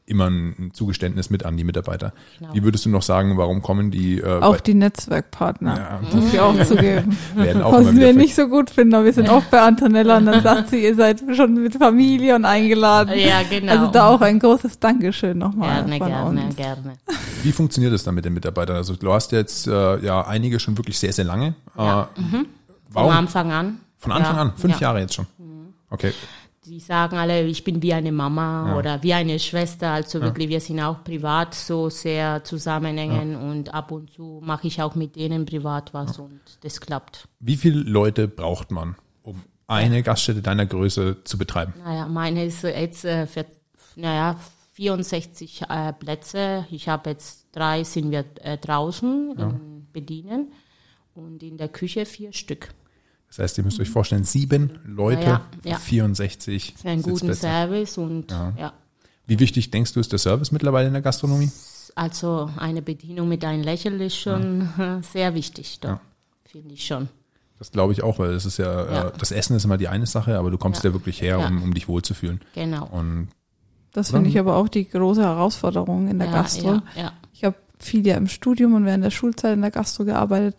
immer 0.08 0.30
ein 0.30 0.72
Zugeständnis 0.74 1.30
mit 1.30 1.46
an 1.46 1.58
die 1.58 1.66
Mitarbeiter. 1.66 2.14
Genau. 2.40 2.54
Wie 2.54 2.64
würdest 2.64 2.86
du 2.86 2.90
noch 2.90 3.02
sagen, 3.02 3.38
warum 3.38 3.62
kommen 3.62 3.92
die 3.92 4.20
äh, 4.20 4.40
Auch 4.42 4.60
die 4.62 4.74
Netzwerkpartner. 4.74 5.78
Ja. 5.78 6.16
Muss 6.16 6.34
ich 6.34 6.40
auch 6.40 6.56
zugeben. 6.64 7.18
werden 7.36 7.62
auch 7.62 7.74
Was 7.74 7.94
wir 7.94 8.14
nicht 8.14 8.34
so 8.34 8.48
gut 8.48 8.70
finden, 8.70 8.96
aber 8.96 9.06
wir 9.06 9.14
sind 9.14 9.30
oft 9.30 9.52
bei 9.52 9.62
Antonella 9.62 10.18
und 10.18 10.26
dann 10.26 10.42
sagt 10.42 10.70
sie, 10.70 10.82
ihr 10.84 10.96
seid 10.96 11.22
schon 11.36 11.56
mit 11.56 11.76
Familie 11.76 12.36
und 12.36 12.46
eingeladen. 12.46 13.20
Ja, 13.20 13.42
genau. 13.50 13.72
Also 13.74 13.88
da 13.88 14.08
auch 14.08 14.22
ein 14.22 14.40
großes 14.40 14.80
Dankeschön 14.80 15.38
nochmal 15.38 15.84
Gerne, 15.84 15.98
von 15.98 16.08
gerne, 16.08 16.42
uns. 16.42 16.56
gerne. 16.56 16.94
Wie 17.44 17.52
funktioniert 17.52 17.94
es 17.94 18.04
dann 18.04 18.16
mit 18.16 18.24
den 18.24 18.34
Mitarbeitern? 18.34 18.78
Also 18.78 18.96
du 18.96 19.12
hast 19.14 19.34
jetzt 19.34 19.68
äh, 19.68 20.00
ja 20.06 20.26
einige 20.26 20.60
schon 20.60 20.78
wirklich 20.78 20.98
sehr, 20.98 21.12
sehr 21.12 21.26
lange. 21.26 21.54
Ja. 21.78 22.04
Äh, 22.16 22.22
Von 22.32 22.46
Warum? 22.92 23.12
Anfang 23.12 23.52
an. 23.52 23.80
Von 23.98 24.12
Anfang 24.14 24.36
Ja, 24.36 24.42
an, 24.44 24.54
fünf 24.56 24.76
ja. 24.76 24.88
Jahre 24.88 25.00
jetzt 25.02 25.16
schon. 25.16 25.28
Okay. 25.90 26.14
Die 26.68 26.82
sagen 26.82 27.16
alle, 27.16 27.46
ich 27.46 27.64
bin 27.64 27.82
wie 27.82 27.94
eine 27.94 28.12
Mama 28.12 28.78
oder 28.78 29.02
wie 29.02 29.14
eine 29.14 29.40
Schwester. 29.40 29.92
Also 29.92 30.22
wirklich, 30.22 30.50
wir 30.50 30.60
sind 30.60 30.82
auch 30.82 31.02
privat 31.02 31.56
so 31.56 31.90
sehr 31.90 32.44
zusammenhängen 32.44 33.38
und 33.38 33.74
ab 33.74 33.92
und 33.92 34.12
zu 34.12 34.42
mache 34.44 34.68
ich 34.68 34.82
auch 34.82 34.94
mit 34.96 35.16
denen 35.16 35.46
privat 35.46 35.94
was 35.94 36.20
und 36.20 36.42
das 36.62 36.82
klappt. 36.82 37.28
Wie 37.40 37.56
viele 37.56 37.80
Leute 37.80 38.28
braucht 38.28 38.72
man, 38.72 38.96
um 39.24 39.42
eine 39.68 40.04
Gaststätte 40.04 40.42
deiner 40.42 40.66
Größe 40.66 41.24
zu 41.24 41.38
betreiben? 41.38 41.74
Naja, 41.84 42.08
meine 42.08 42.44
ist 42.44 42.64
jetzt 42.64 43.06
äh, 43.06 43.28
für, 43.28 43.46
naja, 43.96 44.38
64 44.74 45.62
äh, 45.70 45.94
Plätze. 45.94 46.68
Ich 46.70 46.90
habe 46.90 47.12
jetzt 47.12 47.48
drei, 47.54 47.86
sind 47.86 48.12
wir 48.12 48.26
äh, 48.42 48.58
draußen 48.58 49.38
in 49.38 49.88
Bedienen 49.94 50.52
und 51.16 51.42
in 51.44 51.58
der 51.58 51.70
Küche 51.70 52.06
vier 52.06 52.34
Stück. 52.34 52.70
Das 53.28 53.40
heißt, 53.40 53.58
ihr 53.58 53.64
müsst 53.64 53.80
euch 53.80 53.90
vorstellen, 53.90 54.24
sieben 54.24 54.80
Leute, 54.86 55.22
Ja, 55.24 55.42
ja. 55.64 55.78
64 55.78 56.76
Für 56.82 56.90
einen 56.90 57.02
guten 57.02 57.16
Sitzplätze. 57.18 57.42
Service 57.42 57.98
und 57.98 58.32
ja. 58.32 58.74
Wie 59.26 59.40
wichtig 59.40 59.70
denkst 59.72 59.94
du, 59.94 60.00
ist 60.00 60.12
der 60.12 60.20
Service 60.20 60.52
mittlerweile 60.52 60.88
in 60.88 60.94
der 60.94 61.02
Gastronomie? 61.02 61.52
Also 61.96 62.50
eine 62.58 62.82
Bedienung 62.82 63.28
mit 63.28 63.44
einem 63.44 63.64
Lächeln 63.64 64.00
ist 64.00 64.16
schon 64.18 64.62
äh, 64.80 65.02
sehr 65.12 65.34
wichtig. 65.36 65.80
Ja. 65.84 66.00
finde 66.46 66.74
ich 66.74 66.86
schon. 66.86 67.10
Das 67.60 67.72
glaube 67.72 67.92
ich 67.92 68.04
auch, 68.04 68.20
weil 68.20 68.30
es 68.32 68.46
ist 68.46 68.58
ja, 68.58 68.86
Ja. 68.86 69.08
Äh, 69.08 69.12
das 69.18 69.32
Essen 69.32 69.56
ist 69.58 69.66
immer 69.66 69.78
die 69.78 69.88
eine 69.88 70.06
Sache, 70.06 70.38
aber 70.38 70.50
du 70.52 70.58
kommst 70.58 70.84
ja, 70.84 70.92
Ja. 70.92 70.94
wirklich 70.94 71.22
her, 71.22 71.40
Ja. 71.40 71.48
um, 71.48 71.64
um 71.64 71.74
dich 71.74 71.88
wohlzufühlen. 71.88 72.40
Genau. 72.56 72.86
Und 72.86 73.30
Das 73.94 74.12
finde 74.12 74.30
ich 74.30 74.38
aber 74.40 74.56
auch 74.56 74.70
die 74.70 74.88
große 74.88 75.22
Herausforderung 75.24 76.08
in 76.08 76.20
der 76.20 76.28
ja, 76.30 76.34
Gastro. 76.34 76.68
Ja, 76.74 76.84
ja. 76.96 77.12
Ich 77.34 77.44
habe 77.44 77.56
viel 77.80 78.06
ja 78.08 78.16
im 78.16 78.28
Studium 78.28 78.74
und 78.74 78.86
während 78.86 79.04
der 79.04 79.12
Schulzeit 79.12 79.54
in 79.54 79.62
der 79.62 79.72
Gastro 79.72 80.06
gearbeitet. 80.06 80.56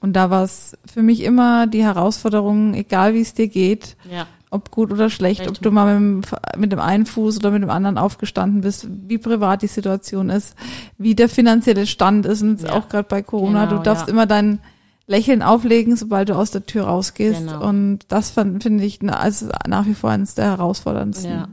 Und 0.00 0.14
da 0.14 0.30
war 0.30 0.44
es 0.44 0.76
für 0.90 1.02
mich 1.02 1.22
immer 1.22 1.66
die 1.66 1.82
Herausforderung, 1.82 2.74
egal 2.74 3.14
wie 3.14 3.20
es 3.20 3.34
dir 3.34 3.48
geht, 3.48 3.96
ja. 4.10 4.26
ob 4.50 4.70
gut 4.70 4.92
oder 4.92 5.10
schlecht, 5.10 5.40
Recht. 5.40 5.50
ob 5.50 5.60
du 5.60 5.70
mal 5.70 5.98
mit 5.98 6.24
dem, 6.24 6.60
mit 6.60 6.72
dem 6.72 6.78
einen 6.80 7.06
Fuß 7.06 7.38
oder 7.38 7.50
mit 7.50 7.62
dem 7.62 7.70
anderen 7.70 7.98
aufgestanden 7.98 8.60
bist, 8.60 8.86
wie 9.08 9.18
privat 9.18 9.62
die 9.62 9.66
Situation 9.66 10.30
ist, 10.30 10.56
wie 10.98 11.14
der 11.14 11.28
finanzielle 11.28 11.86
Stand 11.86 12.24
ist. 12.26 12.42
Und 12.42 12.62
Ja. 12.62 12.72
auch 12.72 12.88
gerade 12.88 13.08
bei 13.08 13.22
Corona, 13.22 13.64
Genau, 13.66 13.78
du 13.78 13.82
darfst 13.82 14.06
ja. 14.06 14.12
immer 14.12 14.26
dein 14.26 14.60
Lächeln 15.06 15.42
auflegen, 15.42 15.96
sobald 15.96 16.30
du 16.30 16.34
aus 16.34 16.50
der 16.50 16.64
Tür 16.64 16.84
rausgehst. 16.84 17.40
Genau. 17.40 17.68
Und 17.68 18.00
das 18.08 18.30
finde 18.30 18.84
ich 18.84 19.00
also 19.12 19.48
nach 19.66 19.86
wie 19.86 19.94
vor 19.94 20.10
eines 20.10 20.34
der 20.34 20.46
herausforderndsten 20.46 21.46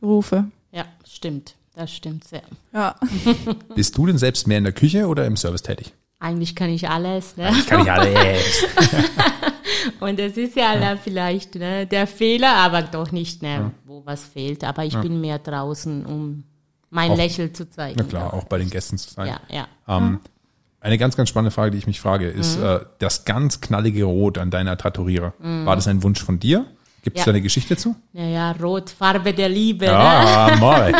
Berufe. 0.00 0.44
ja, 0.70 0.84
stimmt. 1.04 1.54
Das 1.78 1.92
stimmt 1.94 2.24
sehr. 2.24 2.42
Ja. 2.72 2.96
bist 3.76 3.96
du 3.96 4.04
denn 4.06 4.18
selbst 4.18 4.48
mehr 4.48 4.58
in 4.58 4.64
der 4.64 4.72
Küche 4.72 5.06
oder 5.06 5.24
im 5.26 5.36
Service 5.36 5.62
tätig? 5.62 5.94
Eigentlich 6.18 6.56
kann 6.56 6.70
ich 6.70 6.88
alles, 6.88 7.36
ne? 7.36 7.50
Ich 7.56 7.66
kann 7.68 7.82
nicht 7.82 7.90
alles. 7.92 8.64
Und 10.00 10.18
das 10.18 10.32
ist 10.36 10.56
ja, 10.56 10.76
ja. 10.76 10.96
vielleicht 10.96 11.54
ne, 11.54 11.86
der 11.86 12.08
Fehler, 12.08 12.54
aber 12.56 12.82
doch 12.82 13.12
nicht, 13.12 13.42
ne, 13.42 13.70
wo 13.84 14.02
was 14.04 14.24
fehlt. 14.24 14.64
Aber 14.64 14.84
ich 14.84 14.96
bin 14.98 15.20
mehr 15.20 15.38
draußen, 15.38 16.04
um 16.04 16.42
mein 16.90 17.12
Auch- 17.12 17.16
Lächeln 17.16 17.54
zu 17.54 17.70
zeigen. 17.70 17.94
Na 17.96 18.02
klar, 18.04 18.34
auch 18.34 18.44
bei 18.44 18.58
den 18.58 18.70
Gästen 18.70 18.98
zu 18.98 19.14
sein. 19.14 19.28
Ja, 19.28 19.40
ja. 19.48 19.68
Ähm, 19.86 20.18
eine 20.80 20.98
ganz, 20.98 21.16
ganz 21.16 21.28
spannende 21.28 21.52
Frage, 21.52 21.70
die 21.70 21.78
ich 21.78 21.86
mich 21.86 22.00
frage, 22.00 22.26
ist 22.28 22.58
Mhm. 22.58 22.64
äh, 22.64 22.80
das 22.98 23.24
ganz 23.24 23.60
knallige 23.60 24.02
Rot 24.02 24.38
an 24.38 24.50
deiner 24.50 24.76
Tatorierer. 24.76 25.34
War 25.38 25.76
das 25.76 25.86
ein 25.86 26.02
Wunsch 26.02 26.24
von 26.24 26.40
dir? 26.40 26.66
Gibt 27.02 27.16
es 27.16 27.22
Ja. 27.22 27.26
da 27.26 27.30
eine 27.30 27.40
Geschichte 27.42 27.76
zu? 27.76 27.94
Naja, 28.12 28.52
Rot, 28.52 28.90
Farbe 28.90 29.32
der 29.32 29.48
Liebe, 29.48 29.86
ne? 29.86 29.92
Ah, 29.96 30.48
amore. 30.52 30.92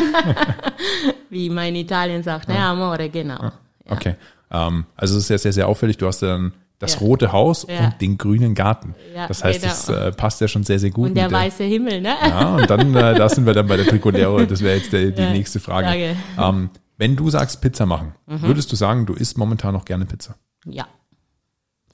wie 1.30 1.50
man 1.50 1.66
in 1.66 1.76
Italien 1.76 2.22
sagt. 2.22 2.48
Ne, 2.48 2.58
Amore, 2.58 3.08
genau. 3.10 3.42
Ja. 3.42 3.52
Okay. 3.88 4.14
Ähm, 4.50 4.84
also 4.96 5.16
es 5.18 5.24
ist 5.24 5.30
ja 5.30 5.38
sehr, 5.38 5.52
sehr 5.52 5.68
auffällig. 5.68 5.96
Du 5.98 6.06
hast 6.06 6.22
ja 6.22 6.28
dann 6.28 6.52
das 6.78 6.94
Ja. 6.94 7.00
rote 7.00 7.32
Haus 7.32 7.66
Ja. 7.68 7.86
und 7.86 8.00
den 8.00 8.16
grünen 8.16 8.54
Garten. 8.54 8.94
Ja, 9.14 9.26
das 9.26 9.42
heißt, 9.44 9.60
genau. 9.60 9.72
das 9.72 9.88
äh, 9.88 10.12
passt 10.12 10.40
ja 10.40 10.48
schon 10.48 10.62
sehr, 10.62 10.78
sehr 10.78 10.90
gut. 10.90 11.08
Und 11.08 11.14
der 11.16 11.28
der- 11.28 11.36
weiße 11.38 11.64
Himmel, 11.64 12.00
ne? 12.00 12.14
Ja, 12.22 12.54
und 12.56 12.70
dann, 12.70 12.94
äh, 12.94 13.14
da 13.16 13.28
sind 13.28 13.44
wir 13.46 13.52
dann 13.52 13.66
bei 13.66 13.76
der 13.76 13.86
Tricolero. 13.86 14.38
Das 14.46 14.62
wäre 14.62 14.76
jetzt 14.76 14.92
der, 14.92 15.10
die 15.10 15.22
nächste 15.26 15.58
Frage. 15.60 15.88
Frage. 15.88 16.16
Ähm, 16.38 16.70
wenn 16.96 17.16
du 17.16 17.28
sagst 17.30 17.60
Pizza 17.60 17.84
machen, 17.86 18.14
Mhm. 18.26 18.42
würdest 18.42 18.70
du 18.72 18.76
sagen, 18.76 19.04
du 19.06 19.14
isst 19.14 19.36
momentan 19.36 19.72
noch 19.74 19.84
gerne 19.84 20.06
Pizza? 20.06 20.36
Ja. 20.64 20.86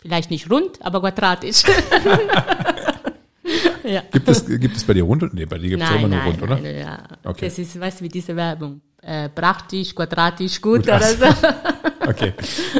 Vielleicht 0.00 0.30
nicht 0.30 0.50
rund, 0.50 0.84
aber 0.84 1.00
quadratisch. 1.00 1.62
ja. 3.84 4.02
Gibt 4.12 4.28
es, 4.28 4.46
gibt 4.46 4.76
es 4.76 4.84
bei 4.84 4.94
dir 4.94 5.02
rund? 5.04 5.32
Nee, 5.34 5.44
bei 5.46 5.58
dir 5.58 5.70
gibt 5.70 5.82
es 5.82 5.90
immer 5.90 6.00
nur 6.00 6.08
nein, 6.10 6.28
rund, 6.28 6.42
oder? 6.42 6.56
nein, 6.60 6.76
ja. 6.78 7.02
Okay. 7.24 7.46
Das 7.46 7.58
ist, 7.58 7.78
weißt 7.78 8.00
du, 8.00 8.04
wie 8.04 8.08
diese 8.08 8.34
Werbung. 8.36 8.80
Äh, 9.02 9.28
praktisch, 9.28 9.94
quadratisch, 9.94 10.60
gut, 10.62 10.78
Gut, 10.78 10.88
oder 10.88 10.96
ach 10.96 11.36
so. 11.36 11.46
Okay. 12.08 12.34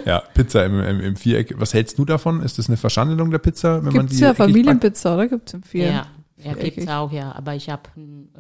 Ja, 0.05 0.21
Pizza 0.35 0.67
im, 0.67 0.81
im, 0.81 1.01
im 1.01 1.17
Viereck. 1.17 1.55
Was 1.59 1.73
hältst 1.73 1.99
du 1.99 2.05
davon? 2.05 2.43
Ist 2.43 2.59
das 2.59 2.69
eine 2.69 2.77
Verschandelung 2.77 3.31
der 3.31 3.39
Pizza, 3.39 3.77
wenn 3.79 3.93
man 3.95 4.03
Gibt's 4.07 4.17
die 4.19 4.23
ja? 4.23 4.35
Familienpizza, 4.35 5.15
oder? 5.15 5.29
Gibt's 5.29 5.55
im 5.55 5.63
Vier? 5.63 5.85
Ja, 5.87 5.93
ja 5.93 6.53
Viereckig. 6.53 6.75
gibt's 6.77 6.91
auch, 6.91 7.11
ja. 7.11 7.33
Aber 7.35 7.55
ich 7.55 7.71
habe 7.71 7.83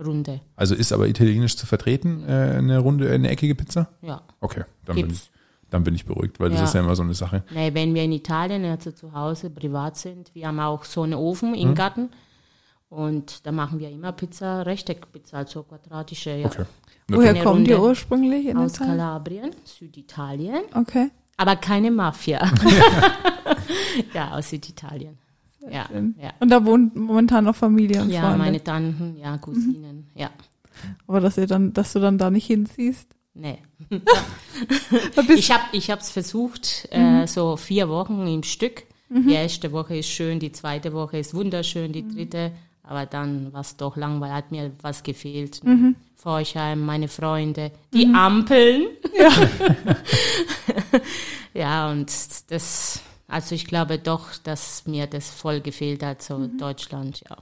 runde. 0.04 0.40
Also 0.56 0.74
ist 0.74 0.92
aber 0.92 1.08
italienisch 1.08 1.56
zu 1.56 1.66
vertreten, 1.66 2.24
äh, 2.28 2.56
eine 2.58 2.78
runde, 2.80 3.10
eine 3.10 3.28
eckige 3.30 3.54
Pizza? 3.54 3.88
Ja. 4.02 4.20
Okay, 4.40 4.64
dann 4.84 4.96
bin, 4.96 5.10
ich, 5.10 5.30
dann 5.70 5.84
bin 5.84 5.94
ich 5.94 6.04
beruhigt, 6.04 6.38
weil 6.40 6.50
das 6.50 6.58
Ja. 6.58 6.64
ist 6.66 6.74
ja 6.74 6.80
immer 6.80 6.96
so 6.96 7.02
eine 7.02 7.14
Sache. 7.14 7.44
Nee, 7.54 7.72
wenn 7.72 7.94
wir 7.94 8.02
in 8.02 8.12
Italien, 8.12 8.64
also 8.66 8.90
zu 8.90 9.14
Hause, 9.14 9.48
privat 9.48 9.96
sind, 9.96 10.34
wir 10.34 10.46
haben 10.48 10.60
auch 10.60 10.84
so 10.84 11.02
einen 11.02 11.14
Ofen 11.14 11.54
im 11.54 11.70
Mhm. 11.70 11.74
Garten. 11.74 12.10
Und 12.88 13.44
da 13.46 13.52
machen 13.52 13.80
wir 13.80 13.90
immer 13.90 14.12
Pizza, 14.12 14.62
Rechteckpizza, 14.64 15.38
also 15.38 15.62
quadratische, 15.64 16.30
ja. 16.30 16.46
Okay. 16.46 16.64
Woher 17.08 17.42
kommen 17.42 17.64
die 17.64 17.74
ursprünglich 17.74 18.46
in 18.46 18.56
Aus 18.56 18.74
Italien? 18.76 18.96
Kalabrien, 18.96 19.50
Süditalien. 19.64 20.62
Okay. 20.74 21.10
Aber 21.36 21.56
keine 21.56 21.90
Mafia. 21.90 22.40
ja, 24.14 24.32
aus 24.32 24.50
Süditalien. 24.50 25.18
Ja, 25.70 25.88
ja. 26.20 26.32
Und 26.40 26.50
da 26.50 26.64
wohnt 26.64 26.94
momentan 26.94 27.44
noch 27.44 27.56
Familie 27.56 28.02
und 28.02 28.10
Ja, 28.10 28.22
Freunde. 28.22 28.38
meine 28.38 28.62
Tanten, 28.62 29.16
ja, 29.16 29.36
Cousinen, 29.38 30.08
ja. 30.14 30.30
Aber 31.06 31.20
dass 31.20 31.36
ihr 31.38 31.46
dann, 31.46 31.72
dass 31.72 31.92
du 31.94 32.00
dann 32.00 32.18
da 32.18 32.30
nicht 32.30 32.46
hinziehst. 32.46 33.08
Nee. 33.34 33.58
Ich 35.34 35.50
habe 35.50 35.62
ich 35.72 35.90
hab's 35.90 36.10
versucht, 36.10 36.88
äh, 36.92 37.26
so 37.26 37.56
vier 37.56 37.88
Wochen 37.88 38.24
im 38.26 38.44
Stück. 38.44 38.84
Die 39.10 39.32
erste 39.32 39.72
Woche 39.72 39.96
ist 39.98 40.08
schön, 40.08 40.38
die 40.38 40.52
zweite 40.52 40.92
Woche 40.92 41.18
ist 41.18 41.34
wunderschön, 41.34 41.92
die 41.92 42.06
dritte. 42.06 42.52
Aber 42.86 43.06
dann 43.06 43.52
war 43.52 43.62
es 43.62 43.76
doch 43.76 43.96
langweilig, 43.96 44.34
hat 44.34 44.50
mir 44.52 44.70
was 44.82 45.02
gefehlt. 45.02 45.62
Forchheim, 46.16 46.84
meine 46.84 47.08
Freunde, 47.08 47.72
die 47.92 48.06
Ampeln. 48.14 48.86
Ja. 51.54 51.90
und 51.90 52.10
das, 52.50 53.00
also 53.28 53.54
ich 53.54 53.66
glaube 53.66 53.98
doch, 53.98 54.36
dass 54.42 54.86
mir 54.86 55.06
das 55.06 55.30
voll 55.30 55.60
gefehlt 55.60 56.02
hat, 56.02 56.20
so 56.22 56.46
Deutschland, 56.58 57.22
ja. 57.28 57.36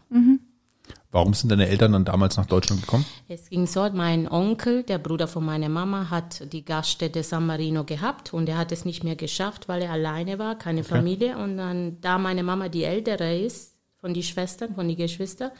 Warum 1.10 1.34
sind 1.34 1.50
deine 1.50 1.68
Eltern 1.68 1.92
dann 1.92 2.04
damals 2.06 2.36
nach 2.38 2.46
Deutschland 2.46 2.80
gekommen? 2.80 3.04
Es 3.28 3.50
ging 3.50 3.66
so, 3.66 3.88
mein 3.92 4.30
Onkel, 4.30 4.82
der 4.82 4.98
Bruder 4.98 5.28
von 5.28 5.44
meiner 5.44 5.68
Mama, 5.68 6.08
hat 6.08 6.52
die 6.52 6.64
Gaststätte 6.64 7.22
San 7.22 7.46
Marino 7.46 7.84
gehabt 7.84 8.32
und 8.32 8.48
er 8.48 8.56
hat 8.56 8.72
es 8.72 8.84
nicht 8.86 9.04
mehr 9.04 9.16
geschafft, 9.16 9.68
weil 9.68 9.82
er 9.82 9.92
alleine 9.92 10.38
war, 10.38 10.56
keine 10.56 10.84
Familie. 10.84 11.36
Und 11.36 11.58
dann, 11.58 12.00
da 12.00 12.16
meine 12.16 12.42
Mama 12.42 12.68
die 12.70 12.84
ältere 12.84 13.38
ist, 13.38 13.71
von 14.02 14.12
den 14.12 14.22
Schwestern, 14.22 14.74
von 14.74 14.86
den 14.86 14.96
Geschwistern, 14.98 15.50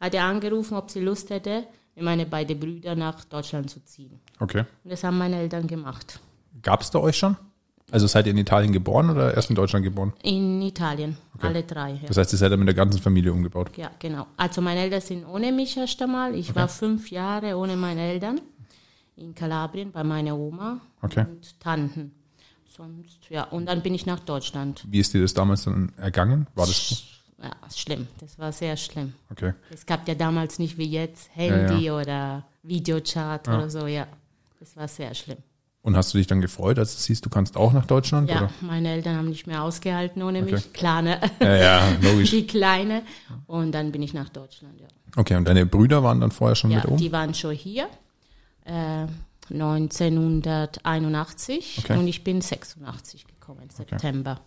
hat 0.00 0.14
er 0.14 0.24
angerufen, 0.24 0.74
ob 0.76 0.90
sie 0.90 1.00
Lust 1.00 1.28
hätte, 1.30 1.64
mit 1.94 2.04
meine 2.04 2.24
beiden 2.24 2.58
Brüder 2.58 2.94
nach 2.94 3.24
Deutschland 3.24 3.68
zu 3.68 3.84
ziehen. 3.84 4.18
Okay. 4.38 4.64
Und 4.84 4.90
das 4.90 5.02
haben 5.04 5.18
meine 5.18 5.36
Eltern 5.36 5.66
gemacht. 5.66 6.20
Gab 6.62 6.80
es 6.80 6.90
da 6.90 7.00
euch 7.00 7.16
schon? 7.18 7.36
Also 7.90 8.06
seid 8.06 8.26
ihr 8.26 8.32
in 8.32 8.38
Italien 8.38 8.72
geboren 8.72 9.10
oder 9.10 9.34
erst 9.34 9.48
in 9.50 9.56
Deutschland 9.56 9.82
geboren? 9.82 10.12
In 10.22 10.60
Italien, 10.62 11.16
alle 11.40 11.62
drei. 11.64 11.92
Ja. 11.92 12.06
Das 12.06 12.18
heißt, 12.18 12.32
ihr 12.34 12.38
seid 12.38 12.52
dann 12.52 12.58
mit 12.60 12.68
der 12.68 12.74
ganzen 12.74 13.00
Familie 13.00 13.32
umgebaut. 13.32 13.70
Ja, 13.76 13.90
genau. 13.98 14.26
Also 14.36 14.60
meine 14.60 14.80
Eltern 14.80 15.00
sind 15.00 15.26
ohne 15.26 15.50
mich 15.52 15.76
erst 15.76 16.00
einmal. 16.02 16.34
Ich 16.34 16.54
war 16.54 16.68
fünf 16.68 17.10
Jahre 17.10 17.56
ohne 17.56 17.76
meine 17.76 18.02
Eltern 18.02 18.40
in 19.16 19.34
Kalabrien 19.34 19.90
bei 19.90 20.04
meiner 20.04 20.36
Oma 20.36 20.80
Okay. 21.02 21.24
und 21.28 21.58
Tanten. 21.60 22.12
Sonst, 22.76 23.18
ja, 23.30 23.44
und 23.44 23.66
dann 23.66 23.82
bin 23.82 23.94
ich 23.94 24.06
nach 24.06 24.20
Deutschland. 24.20 24.84
Wie 24.88 25.00
ist 25.00 25.12
dir 25.14 25.22
das 25.22 25.34
damals 25.34 25.64
dann 25.64 25.90
ergangen? 25.96 26.46
War 26.54 26.66
das 26.66 27.04
Ja, 27.42 27.50
schlimm. 27.74 28.06
Das 28.20 28.38
war 28.38 28.52
sehr 28.52 28.76
schlimm. 28.76 29.12
okay? 29.30 29.52
Es 29.72 29.86
gab 29.86 30.06
ja 30.08 30.14
damals 30.14 30.58
nicht 30.58 30.76
wie 30.78 30.88
jetzt 30.90 31.30
Handy 31.34 31.90
oder 31.90 32.44
Videochat 32.62 33.48
oder 33.48 33.70
so, 33.70 33.86
ja. 33.86 34.06
Das 34.60 34.76
war 34.76 34.88
sehr 34.88 35.14
schlimm. 35.14 35.38
Und 35.82 35.96
hast 35.96 36.12
du 36.12 36.18
dich 36.18 36.26
dann 36.26 36.40
gefreut, 36.40 36.78
als 36.80 36.96
du 36.96 37.00
siehst, 37.00 37.24
du 37.24 37.30
kannst 37.30 37.56
auch 37.56 37.72
nach 37.72 37.86
Deutschland? 37.86 38.28
Ja, 38.28 38.38
Oder? 38.38 38.50
meine 38.60 38.90
Eltern 38.90 39.16
haben 39.16 39.28
nicht 39.28 39.46
mehr 39.46 39.62
ausgehalten 39.62 40.20
ohne 40.22 40.42
Okay. 40.42 40.52
mich. 40.54 40.72
Klar, 40.72 41.00
ne? 41.02 41.20
Ja, 41.40 41.56
ja, 41.56 41.88
logisch. 42.02 42.30
Die 42.32 42.44
Kleine. 42.46 43.02
Und 43.46 43.70
dann 43.72 43.92
bin 43.92 44.02
ich 44.02 44.12
nach 44.12 44.28
Deutschland, 44.28 44.80
ja. 44.80 44.88
Okay, 45.16 45.36
und 45.36 45.44
deine 45.46 45.64
Brüder 45.64 46.02
waren 46.02 46.20
dann 46.20 46.32
vorher 46.32 46.56
schon 46.56 46.72
Ja, 46.72 46.78
mit 46.78 46.86
oben? 46.88 46.96
die 46.96 47.12
waren 47.12 47.32
schon 47.34 47.54
hier. 47.54 47.88
Äh, 48.64 49.06
1981 49.50 51.78
Okay. 51.84 51.98
und 51.98 52.08
ich 52.08 52.24
bin 52.24 52.40
86 52.40 53.26
gekommen, 53.26 53.68
September. 53.70 54.40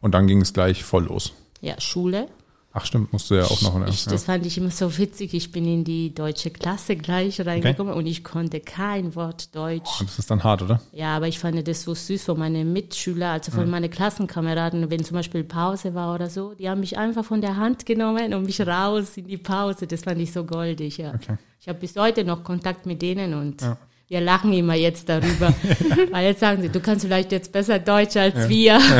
Und 0.00 0.12
dann 0.12 0.26
ging 0.26 0.40
es 0.40 0.52
gleich 0.52 0.84
voll 0.84 1.04
los. 1.04 1.32
Ja, 1.64 1.80
Schule. 1.80 2.28
Ach 2.76 2.84
stimmt, 2.84 3.12
musst 3.12 3.30
du 3.30 3.36
ja 3.36 3.44
auch 3.44 3.62
noch. 3.62 3.86
Ich, 3.86 4.04
ja. 4.04 4.12
das 4.12 4.24
fand 4.24 4.44
ich 4.44 4.58
immer 4.58 4.70
so 4.70 4.98
witzig. 4.98 5.32
Ich 5.32 5.52
bin 5.52 5.64
in 5.64 5.84
die 5.84 6.12
deutsche 6.12 6.50
Klasse 6.50 6.96
gleich 6.96 7.40
reingekommen 7.40 7.94
und 7.94 8.04
ich 8.04 8.24
konnte 8.24 8.58
kein 8.58 9.14
Wort 9.14 9.54
Deutsch. 9.54 10.00
Das 10.00 10.18
ist 10.18 10.28
dann 10.28 10.42
hart, 10.42 10.62
oder? 10.62 10.80
Ja, 10.92 11.16
aber 11.16 11.28
ich 11.28 11.38
fand 11.38 11.66
das 11.66 11.82
so 11.82 11.94
süß 11.94 12.24
von 12.24 12.36
meinen 12.36 12.72
Mitschülern, 12.72 13.30
also 13.30 13.52
von 13.52 13.70
meinen 13.70 13.88
Klassenkameraden, 13.88 14.90
wenn 14.90 15.04
zum 15.04 15.14
Beispiel 15.14 15.44
Pause 15.44 15.94
war 15.94 16.16
oder 16.16 16.28
so, 16.28 16.54
die 16.54 16.68
haben 16.68 16.80
mich 16.80 16.98
einfach 16.98 17.24
von 17.24 17.40
der 17.40 17.56
Hand 17.56 17.86
genommen 17.86 18.34
und 18.34 18.44
mich 18.44 18.60
raus 18.60 19.16
in 19.16 19.28
die 19.28 19.38
Pause. 19.38 19.86
Das 19.86 20.02
fand 20.02 20.20
ich 20.20 20.32
so 20.32 20.44
goldig, 20.44 20.98
ja. 20.98 21.14
Okay. 21.14 21.38
Ich 21.60 21.68
habe 21.68 21.78
bis 21.78 21.94
heute 21.94 22.24
noch 22.24 22.42
Kontakt 22.42 22.86
mit 22.86 23.00
denen 23.00 23.34
und 23.34 23.62
wir 24.08 24.20
lachen 24.20 24.52
immer 24.52 24.74
jetzt 24.74 25.08
darüber. 25.08 25.54
Weil 26.10 26.26
jetzt 26.26 26.40
sagen 26.40 26.62
sie, 26.62 26.68
du 26.68 26.80
kannst 26.80 27.04
vielleicht 27.04 27.32
jetzt 27.32 27.52
besser 27.52 27.78
Deutsch 27.78 28.16
als 28.16 28.48
wir. 28.48 28.80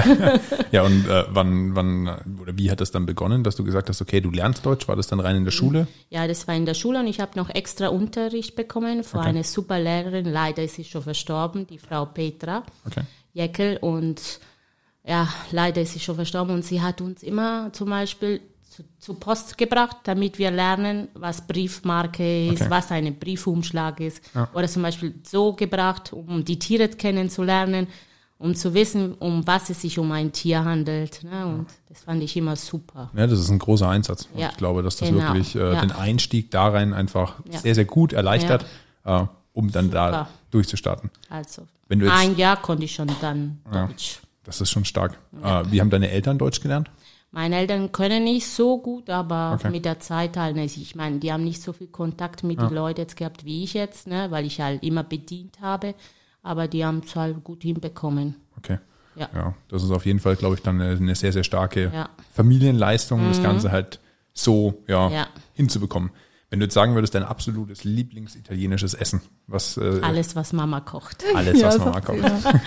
Ja, 0.72 0.82
und 0.82 1.06
äh, 1.06 1.24
wann, 1.28 1.76
wann, 1.76 2.08
oder 2.40 2.58
wie 2.58 2.68
hat 2.68 2.80
das 2.80 2.90
dann 2.90 3.06
begonnen, 3.06 3.44
dass 3.44 3.54
du 3.54 3.62
gesagt 3.62 3.88
hast, 3.88 4.02
okay, 4.02 4.20
du 4.20 4.32
lernst 4.32 4.66
Deutsch? 4.66 4.88
War 4.88 4.96
das 4.96 5.06
dann 5.06 5.20
rein 5.20 5.36
in 5.36 5.44
der 5.44 5.52
Schule? 5.52 5.86
Ja, 6.10 6.26
das 6.26 6.48
war 6.48 6.56
in 6.56 6.66
der 6.66 6.74
Schule 6.74 6.98
und 6.98 7.06
ich 7.06 7.20
habe 7.20 7.38
noch 7.38 7.48
extra 7.48 7.88
Unterricht 7.88 8.56
bekommen 8.56 9.04
von 9.04 9.20
einer 9.20 9.44
super 9.44 9.78
Lehrerin. 9.78 10.24
Leider 10.24 10.64
ist 10.64 10.74
sie 10.74 10.82
schon 10.82 11.02
verstorben, 11.02 11.68
die 11.68 11.78
Frau 11.78 12.06
Petra 12.06 12.64
Okay. 12.84 13.02
Jeckel. 13.34 13.76
Und 13.76 14.40
ja, 15.06 15.28
leider 15.52 15.82
ist 15.82 15.92
sie 15.92 16.00
schon 16.00 16.16
verstorben 16.16 16.54
und 16.54 16.64
sie 16.64 16.82
hat 16.82 17.00
uns 17.00 17.22
immer 17.22 17.72
zum 17.72 17.90
Beispiel 17.90 18.40
zu, 18.74 18.82
zu 18.98 19.14
Post 19.14 19.56
gebracht, 19.58 19.96
damit 20.04 20.38
wir 20.38 20.50
lernen, 20.50 21.08
was 21.14 21.46
Briefmarke 21.46 22.48
ist, 22.48 22.62
Okay. 22.62 22.70
was 22.70 22.90
ein 22.90 23.18
Briefumschlag 23.18 24.00
ist. 24.00 24.22
Oder 24.52 24.68
zum 24.68 24.82
Beispiel 24.82 25.14
so 25.22 25.52
gebracht, 25.52 26.12
um 26.12 26.44
die 26.44 26.58
Tiere 26.58 26.88
kennenzulernen, 26.88 27.86
um 28.38 28.54
zu 28.54 28.74
wissen, 28.74 29.14
um 29.14 29.46
was 29.46 29.70
es 29.70 29.80
sich 29.82 29.98
um 29.98 30.10
ein 30.12 30.32
Tier 30.32 30.64
handelt. 30.64 31.22
Ne? 31.22 31.46
Und 31.46 31.66
das 31.88 32.02
fand 32.02 32.22
ich 32.22 32.36
immer 32.36 32.56
super. 32.56 33.10
Ja, 33.16 33.26
das 33.26 33.38
ist 33.38 33.50
ein 33.50 33.58
großer 33.60 33.88
Einsatz. 33.88 34.28
Und 34.32 34.40
Ja, 34.40 34.48
ich 34.50 34.56
glaube, 34.56 34.82
dass 34.82 34.96
das 34.96 35.08
genau. 35.08 35.20
wirklich 35.22 35.54
äh, 35.54 35.72
Ja. 35.74 35.80
den 35.80 35.92
Einstieg 35.92 36.50
da 36.50 36.68
rein 36.68 36.92
einfach 36.92 37.36
Ja. 37.50 37.58
sehr, 37.58 37.74
sehr 37.76 37.84
gut 37.84 38.12
erleichtert, 38.12 38.66
äh, 39.04 39.24
um 39.52 39.70
dann 39.70 39.90
da 39.90 40.06
Super. 40.08 40.28
durchzustarten. 40.50 41.10
Also 41.30 41.62
ein 41.88 42.36
Jahr 42.36 42.60
konnte 42.60 42.84
ich 42.84 42.94
schon 42.94 43.08
dann 43.20 43.60
Deutsch. 43.72 44.18
Das 44.42 44.60
ist 44.60 44.70
schon 44.70 44.84
stark. 44.84 45.16
Äh, 45.42 45.62
wie 45.70 45.80
haben 45.80 45.90
deine 45.90 46.10
Eltern 46.10 46.36
Deutsch 46.38 46.60
gelernt? 46.60 46.90
Meine 47.34 47.56
Eltern 47.56 47.90
können 47.90 48.22
nicht 48.22 48.46
so 48.46 48.78
gut, 48.78 49.10
aber 49.10 49.54
Okay. 49.58 49.70
mit 49.70 49.84
der 49.84 49.98
Zeit 49.98 50.36
halt, 50.36 50.54
ne, 50.54 50.64
ich 50.64 50.94
meine, 50.94 51.18
die 51.18 51.32
haben 51.32 51.42
nicht 51.42 51.60
so 51.60 51.72
viel 51.72 51.88
Kontakt 51.88 52.44
mit 52.44 52.60
den 52.60 52.70
Leuten 52.70 53.00
jetzt 53.00 53.16
gehabt 53.16 53.44
wie 53.44 53.64
ich 53.64 53.74
jetzt, 53.74 54.06
ne, 54.06 54.30
weil 54.30 54.46
ich 54.46 54.60
halt 54.60 54.84
immer 54.84 55.02
bedient 55.02 55.60
habe, 55.60 55.94
aber 56.44 56.68
die 56.68 56.84
haben 56.84 57.02
es 57.04 57.16
halt 57.16 57.42
gut 57.42 57.62
hinbekommen. 57.62 58.36
Okay. 58.56 58.78
Ja. 59.16 59.28
Ja, 59.34 59.54
das 59.68 59.82
ist 59.82 59.90
auf 59.90 60.06
jeden 60.06 60.20
Fall, 60.20 60.36
glaube 60.36 60.54
ich, 60.54 60.62
dann 60.62 60.80
eine, 60.80 60.96
eine 60.96 61.14
sehr, 61.16 61.32
sehr 61.32 61.42
starke 61.44 61.90
Ja. 61.92 62.08
Familienleistung, 62.32 63.26
das 63.28 63.42
Ganze 63.42 63.72
halt 63.72 63.98
so 64.32 64.82
ja, 64.86 65.08
Ja. 65.10 65.26
hinzubekommen. 65.54 66.10
Wenn 66.54 66.60
du 66.60 66.66
jetzt 66.66 66.74
sagen 66.74 66.94
würdest, 66.94 67.16
dein 67.16 67.24
absolutes 67.24 67.82
Lieblingsitalienisches 67.82 68.94
Essen, 68.94 69.20
was 69.48 69.76
äh, 69.76 69.98
Alles, 70.02 70.36
was 70.36 70.52
Mama 70.52 70.78
kocht. 70.78 71.24
alles, 71.34 71.60
was 71.60 71.74
Ja, 71.78 71.84
Mama 71.84 72.00
kocht. 72.00 72.16
immer. 72.18 72.30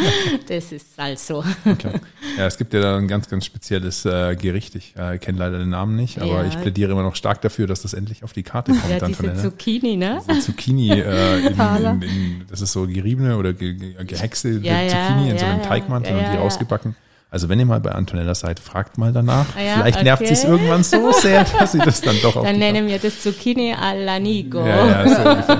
Das 0.50 0.74
ist 0.74 0.88
halt 0.98 1.17
so. 1.20 1.41
Okay. 1.65 1.94
Ja, 2.38 2.48
es 2.48 2.58
gibt 2.58 2.74
ja 2.74 2.82
da 2.82 2.98
ein 2.98 3.08
ganz, 3.08 3.29
ganz 3.29 3.46
spezielles 3.46 4.03
äh, 4.03 4.36
Gericht. 4.36 4.75
Ich 4.75 4.94
äh, 4.98 5.20
kenne 5.20 5.39
leider 5.39 5.58
den 5.60 5.70
Namen 5.70 5.96
nicht, 5.96 6.20
aber 6.22 6.41
Ja. 6.44 6.48
ich 6.50 6.60
plädiere 6.60 6.91
immer 6.91 7.03
noch 7.03 7.15
stark 7.15 7.39
dafür, 7.41 7.65
dass 7.65 7.82
das 7.82 7.94
endlich 7.94 8.25
auf 8.25 8.34
die 8.34 8.44
Karte 8.44 8.74
kommt. 8.74 8.89
Ja, 8.89 9.00
dann 9.00 9.08
diese 9.12 9.24
von 9.24 9.34
der, 9.34 9.41
Zucchini, 9.41 9.96
ne? 9.96 10.22
diese 10.29 10.41
Zucchini, 10.41 10.91
äh, 10.91 11.48
in, 11.48 11.53
in, 11.53 12.01
in, 12.01 12.46
das 12.50 12.60
ist 12.60 12.74
so 12.74 12.88
geriebene 12.88 13.38
oder 13.38 13.53
ge, 13.53 13.74
ge, 13.74 14.03
gehäckselte 14.03 14.67
Ja, 14.67 14.82
ja, 14.82 14.89
Zucchini 14.89 15.29
in 15.29 15.38
so 15.38 15.46
ja, 15.46 15.51
einem 15.53 15.62
ja. 15.62 15.65
Teigmantel 15.65 16.12
Ja, 16.12 16.17
und 16.17 16.24
die 16.25 16.27
ja, 16.32 16.34
ja. 16.36 16.41
ausgebacken. 16.41 16.94
Also 17.30 17.50
wenn 17.50 17.60
ihr 17.60 17.66
mal 17.66 17.80
bei 17.82 17.92
Antonella 17.92 18.34
seid, 18.36 18.60
fragt 18.60 18.98
mal 18.98 19.12
danach. 19.12 19.48
Ah 19.58 19.62
ja, 19.62 19.74
Vielleicht 19.78 20.04
nervt 20.04 20.22
okay. 20.24 20.34
sie 20.34 20.42
es 20.42 20.44
irgendwann 20.46 20.84
so 20.84 21.12
sehr, 21.12 21.44
dass 21.60 21.74
sie 21.74 21.80
das 21.80 22.00
dann 22.02 22.16
doch 22.22 22.36
auf 22.38 22.44
Dann 22.46 22.58
nennen 22.58 22.88
wir 22.88 23.00
das 23.00 23.22
Zucchini 23.22 23.74
alla 23.74 24.20
Nico. 24.20 24.60
ja, 24.66 25.06
ja, 25.06 25.44
so. 25.44 25.54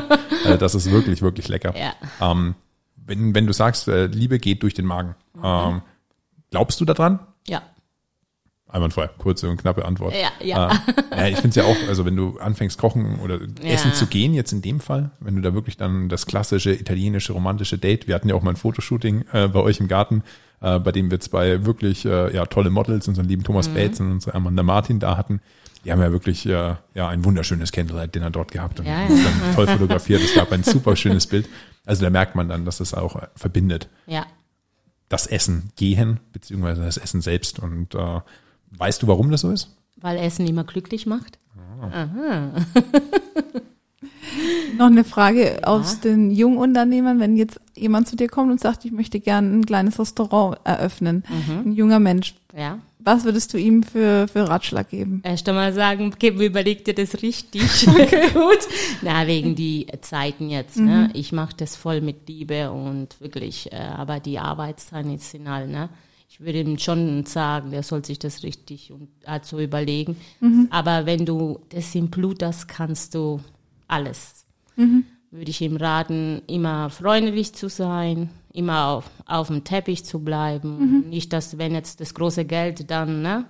Also 0.46 0.58
das 0.60 0.76
ist 0.76 0.90
wirklich, 0.92 1.22
wirklich 1.22 1.48
lecker. 1.50 1.74
Ja. 1.78 1.94
Ähm, 2.32 2.56
wenn, 3.06 3.36
wenn 3.36 3.48
du 3.48 3.54
sagst, 3.54 3.88
äh, 3.90 4.06
Liebe 4.08 4.40
geht 4.40 4.64
durch 4.64 4.74
den 4.74 4.86
Magen, 4.86 5.16
Mhm. 5.36 5.44
ähm, 5.44 5.82
glaubst 6.52 6.80
du 6.82 6.86
daran? 6.86 7.20
ja. 7.48 7.62
Einwandfrei, 8.70 9.08
kurze 9.18 9.50
und 9.50 9.56
knappe 9.62 9.86
Antwort. 9.86 10.14
Ja, 10.14 10.30
ja. 10.46 10.72
Äh, 11.16 11.30
ich 11.32 11.38
finde 11.38 11.50
es 11.50 11.56
ja 11.56 11.64
auch, 11.64 11.78
also 11.88 12.04
wenn 12.04 12.18
du 12.18 12.38
anfängst 12.38 12.78
kochen 12.78 13.20
oder 13.22 13.40
Ja. 13.64 13.72
essen 13.72 13.94
zu 13.94 14.08
gehen, 14.08 14.34
jetzt 14.34 14.52
in 14.52 14.62
dem 14.62 14.82
Fall, 14.82 15.12
wenn 15.22 15.38
du 15.38 15.42
da 15.42 15.54
wirklich 15.54 15.78
dann 15.78 16.10
das 16.10 16.26
klassische 16.26 16.74
italienische 16.74 17.32
romantische 17.32 17.78
Date, 17.78 18.10
wir 18.10 18.16
hatten 18.16 18.28
ja 18.28 18.36
auch 18.36 18.42
mal 18.42 18.50
ein 18.52 18.56
Fotoshooting 18.58 19.24
äh, 19.32 19.48
bei 19.48 19.62
euch 19.62 19.80
im 19.80 19.88
Garten, 19.88 20.22
äh, 20.62 20.80
bei 20.80 20.92
dem 20.92 21.10
wir 21.12 21.20
zwei 21.20 21.66
wirklich 21.66 22.06
äh, 22.06 22.34
ja 22.36 22.46
tolle 22.46 22.70
Models, 22.70 23.08
unseren 23.08 23.28
lieben 23.28 23.42
Mhm. 23.42 23.46
Thomas 23.46 23.70
Bates 23.70 24.00
und 24.00 24.12
unsere 24.14 24.36
Amanda 24.36 24.64
Martin 24.64 25.00
da 25.00 25.18
hatten. 25.18 25.42
Die 25.86 25.92
haben 25.92 26.02
ja 26.02 26.12
wirklich 26.12 26.46
äh, 26.46 26.76
ja 26.96 27.08
ein 27.08 27.24
wunderschönes 27.24 27.72
Candlelight-Dinner 27.72 28.30
dort 28.32 28.52
gehabt 28.52 28.80
und 28.80 28.86
Ja, 28.88 29.06
uns 29.06 29.24
dann 29.24 29.56
toll 29.56 29.68
fotografiert. 29.78 30.22
Es 30.22 30.34
gab 30.36 30.52
ein 30.52 30.64
super 30.64 30.96
schönes 30.96 31.28
Bild. 31.28 31.48
Also 31.86 32.04
da 32.04 32.10
merkt 32.10 32.36
man 32.36 32.50
dann, 32.50 32.66
dass 32.66 32.80
es 32.80 32.94
auch 32.94 33.16
äh, 33.16 33.28
verbindet 33.36 33.88
Ja. 34.08 34.26
das 35.08 35.28
Essen 35.28 35.70
gehen, 35.78 36.20
beziehungsweise 36.34 36.82
das 36.84 36.98
Essen 36.98 37.22
selbst. 37.22 37.60
Und 37.60 37.96
äh, 37.96 38.20
weißt 38.72 39.02
du, 39.04 39.08
warum 39.08 39.32
das 39.32 39.42
so 39.42 39.52
ist? 39.52 39.76
Weil 39.98 40.18
Essen 40.18 40.46
immer 40.48 40.64
glücklich 40.66 41.06
macht. 41.06 41.40
Noch 44.78 44.88
eine 44.88 45.04
Frage 45.04 45.60
aus 45.64 46.00
den 46.02 46.32
Jungunternehmern, 46.32 47.20
wenn 47.20 47.38
jetzt 47.38 47.60
jemand 47.78 48.08
zu 48.08 48.16
dir 48.16 48.28
kommt 48.28 48.52
und 48.52 48.60
sagt, 48.60 48.86
ich 48.86 48.92
möchte 48.92 49.20
gerne 49.20 49.50
ein 49.50 49.66
kleines 49.66 50.00
Restaurant 50.00 50.58
eröffnen, 50.64 51.24
ein 51.48 51.72
junger 51.72 52.00
Mensch, 52.00 52.34
Ja. 52.58 52.80
was 53.00 53.24
würdest 53.24 53.54
du 53.54 53.58
ihm 53.58 53.84
für, 53.84 54.28
für 54.28 54.48
Ratschlag 54.50 54.90
geben? 54.90 55.22
Erst 55.24 55.48
einmal 55.48 55.74
sagen, 55.74 56.12
okay, 56.14 56.30
überleg 56.30 56.84
dir 56.86 56.94
das 56.94 57.22
richtig 57.22 57.62
gut. 58.34 58.60
Na, 59.02 59.28
wegen 59.28 59.56
die 59.56 59.88
Zeiten 60.02 60.50
jetzt. 60.50 60.78
Ne? 60.78 61.10
Ich 61.14 61.32
mache 61.32 61.56
das 61.58 61.76
voll 61.76 62.02
mit 62.02 62.28
Liebe 62.28 62.72
und 62.72 63.20
wirklich, 63.22 63.72
äh, 63.72 63.76
aber 63.78 64.20
die 64.20 64.40
Arbeitszeiten 64.40 65.14
ist 65.14 65.30
final. 65.30 65.68
Ne? 65.68 65.90
Ich 66.30 66.42
würde 66.42 66.60
ihm 66.60 66.78
schon 66.78 67.26
sagen, 67.26 67.72
der 67.72 67.84
soll 67.84 68.04
sich 68.06 68.20
das 68.20 68.44
richtig 68.44 68.92
und 68.92 69.08
also 69.26 69.60
überlegen. 69.60 70.18
Aber 70.70 71.06
wenn 71.06 71.26
du 71.26 71.60
das 71.70 71.96
im 71.96 72.10
Blut 72.10 72.44
hast, 72.44 72.68
kannst 72.68 73.16
du 73.16 73.40
alles. 73.88 74.46
Würde 75.32 75.52
ich 75.52 75.62
ihm 75.62 75.76
raten, 75.76 76.42
immer 76.48 76.90
freundlich 76.90 77.54
zu 77.54 77.68
sein, 77.70 78.30
immer 78.54 78.88
auf, 78.88 79.10
auf 79.26 79.48
dem 79.48 79.64
Teppich 79.66 80.06
zu 80.06 80.20
bleiben. 80.20 81.10
Nicht, 81.10 81.34
dass 81.34 81.58
wenn 81.58 81.74
jetzt 81.74 82.00
das 82.00 82.14
große 82.14 82.46
Geld 82.46 82.90
dann 82.90 83.22
ne, 83.22 83.46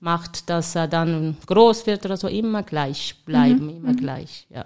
macht, 0.00 0.48
dass 0.48 0.74
er 0.76 0.86
dann 0.86 1.36
groß 1.46 1.86
wird 1.86 2.04
oder 2.04 2.16
so, 2.16 2.28
immer 2.28 2.62
gleich 2.62 3.16
bleiben, 3.26 3.68
immer 3.70 3.94
gleich. 3.94 4.46
Ja. 4.50 4.64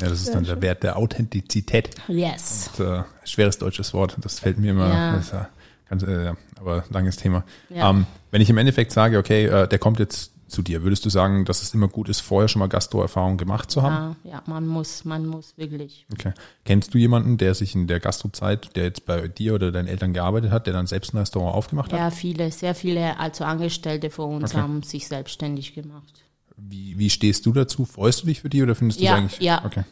Ja, 0.00 0.08
das 0.08 0.20
ist 0.22 0.32
dann 0.32 0.44
der 0.44 0.62
Wert 0.62 0.84
der 0.84 0.96
Authentizität. 0.96 1.90
Yes. 2.06 2.70
Das, 2.76 2.80
äh, 2.86 3.02
schweres 3.24 3.58
deutsches 3.58 3.92
Wort, 3.92 4.16
das 4.20 4.38
fällt 4.38 4.58
mir 4.58 4.70
immer, 4.70 4.88
Ja. 4.88 5.16
das 5.16 5.32
ja 5.32 5.48
ganz, 5.88 6.04
äh, 6.04 6.32
aber 6.60 6.84
langes 6.90 7.16
Thema. 7.16 7.44
Ja. 7.68 7.90
Ähm, 7.90 8.06
wenn 8.30 8.40
ich 8.40 8.48
im 8.48 8.58
Endeffekt 8.58 8.92
sage, 8.92 9.18
okay, 9.18 9.46
äh, 9.46 9.66
der 9.66 9.78
kommt 9.80 9.98
jetzt 9.98 10.32
zu 10.50 10.62
dir, 10.62 10.82
würdest 10.82 11.04
du 11.04 11.10
sagen, 11.10 11.44
dass 11.44 11.62
es 11.62 11.72
immer 11.74 11.88
gut 11.88 12.08
ist, 12.08 12.20
vorher 12.20 12.48
schon 12.48 12.60
mal 12.60 12.68
Gastro-Erfahrung 12.68 13.36
gemacht 13.36 13.70
zu 13.70 13.82
haben? 13.82 14.16
Ja, 14.24 14.32
ja, 14.32 14.42
man 14.46 14.66
muss, 14.66 15.04
man 15.04 15.26
muss 15.26 15.56
wirklich. 15.56 16.06
Okay. 16.12 16.32
Kennst 16.64 16.92
du 16.92 16.98
jemanden, 16.98 17.38
der 17.38 17.54
sich 17.54 17.74
in 17.74 17.86
der 17.86 18.00
Gastrozeit, 18.00 18.76
der 18.76 18.84
jetzt 18.84 19.06
bei 19.06 19.28
dir 19.28 19.54
oder 19.54 19.72
deinen 19.72 19.88
Eltern 19.88 20.12
gearbeitet 20.12 20.50
hat, 20.50 20.66
der 20.66 20.72
dann 20.74 20.86
selbst 20.86 21.14
ein 21.14 21.18
Restaurant 21.18 21.54
aufgemacht 21.54 21.92
hat? 21.92 21.98
Ja, 21.98 22.10
viele, 22.10 22.50
sehr 22.50 22.74
viele, 22.74 23.18
also 23.18 23.44
Angestellte 23.44 24.10
von 24.10 24.34
uns 24.36 24.50
Okay. 24.52 24.60
haben 24.60 24.82
sich 24.82 25.06
selbstständig 25.08 25.74
gemacht. 25.74 26.24
Wie, 26.56 26.98
wie 26.98 27.08
stehst 27.10 27.46
du 27.46 27.52
dazu? 27.52 27.84
Freust 27.86 28.22
du 28.22 28.26
dich 28.26 28.40
für 28.42 28.50
die 28.50 28.62
oder 28.62 28.74
findest 28.74 29.00
du 29.00 29.04
Ja, 29.04 29.14
eigentlich? 29.14 29.40
ja. 29.40 29.64
Okay. 29.64 29.84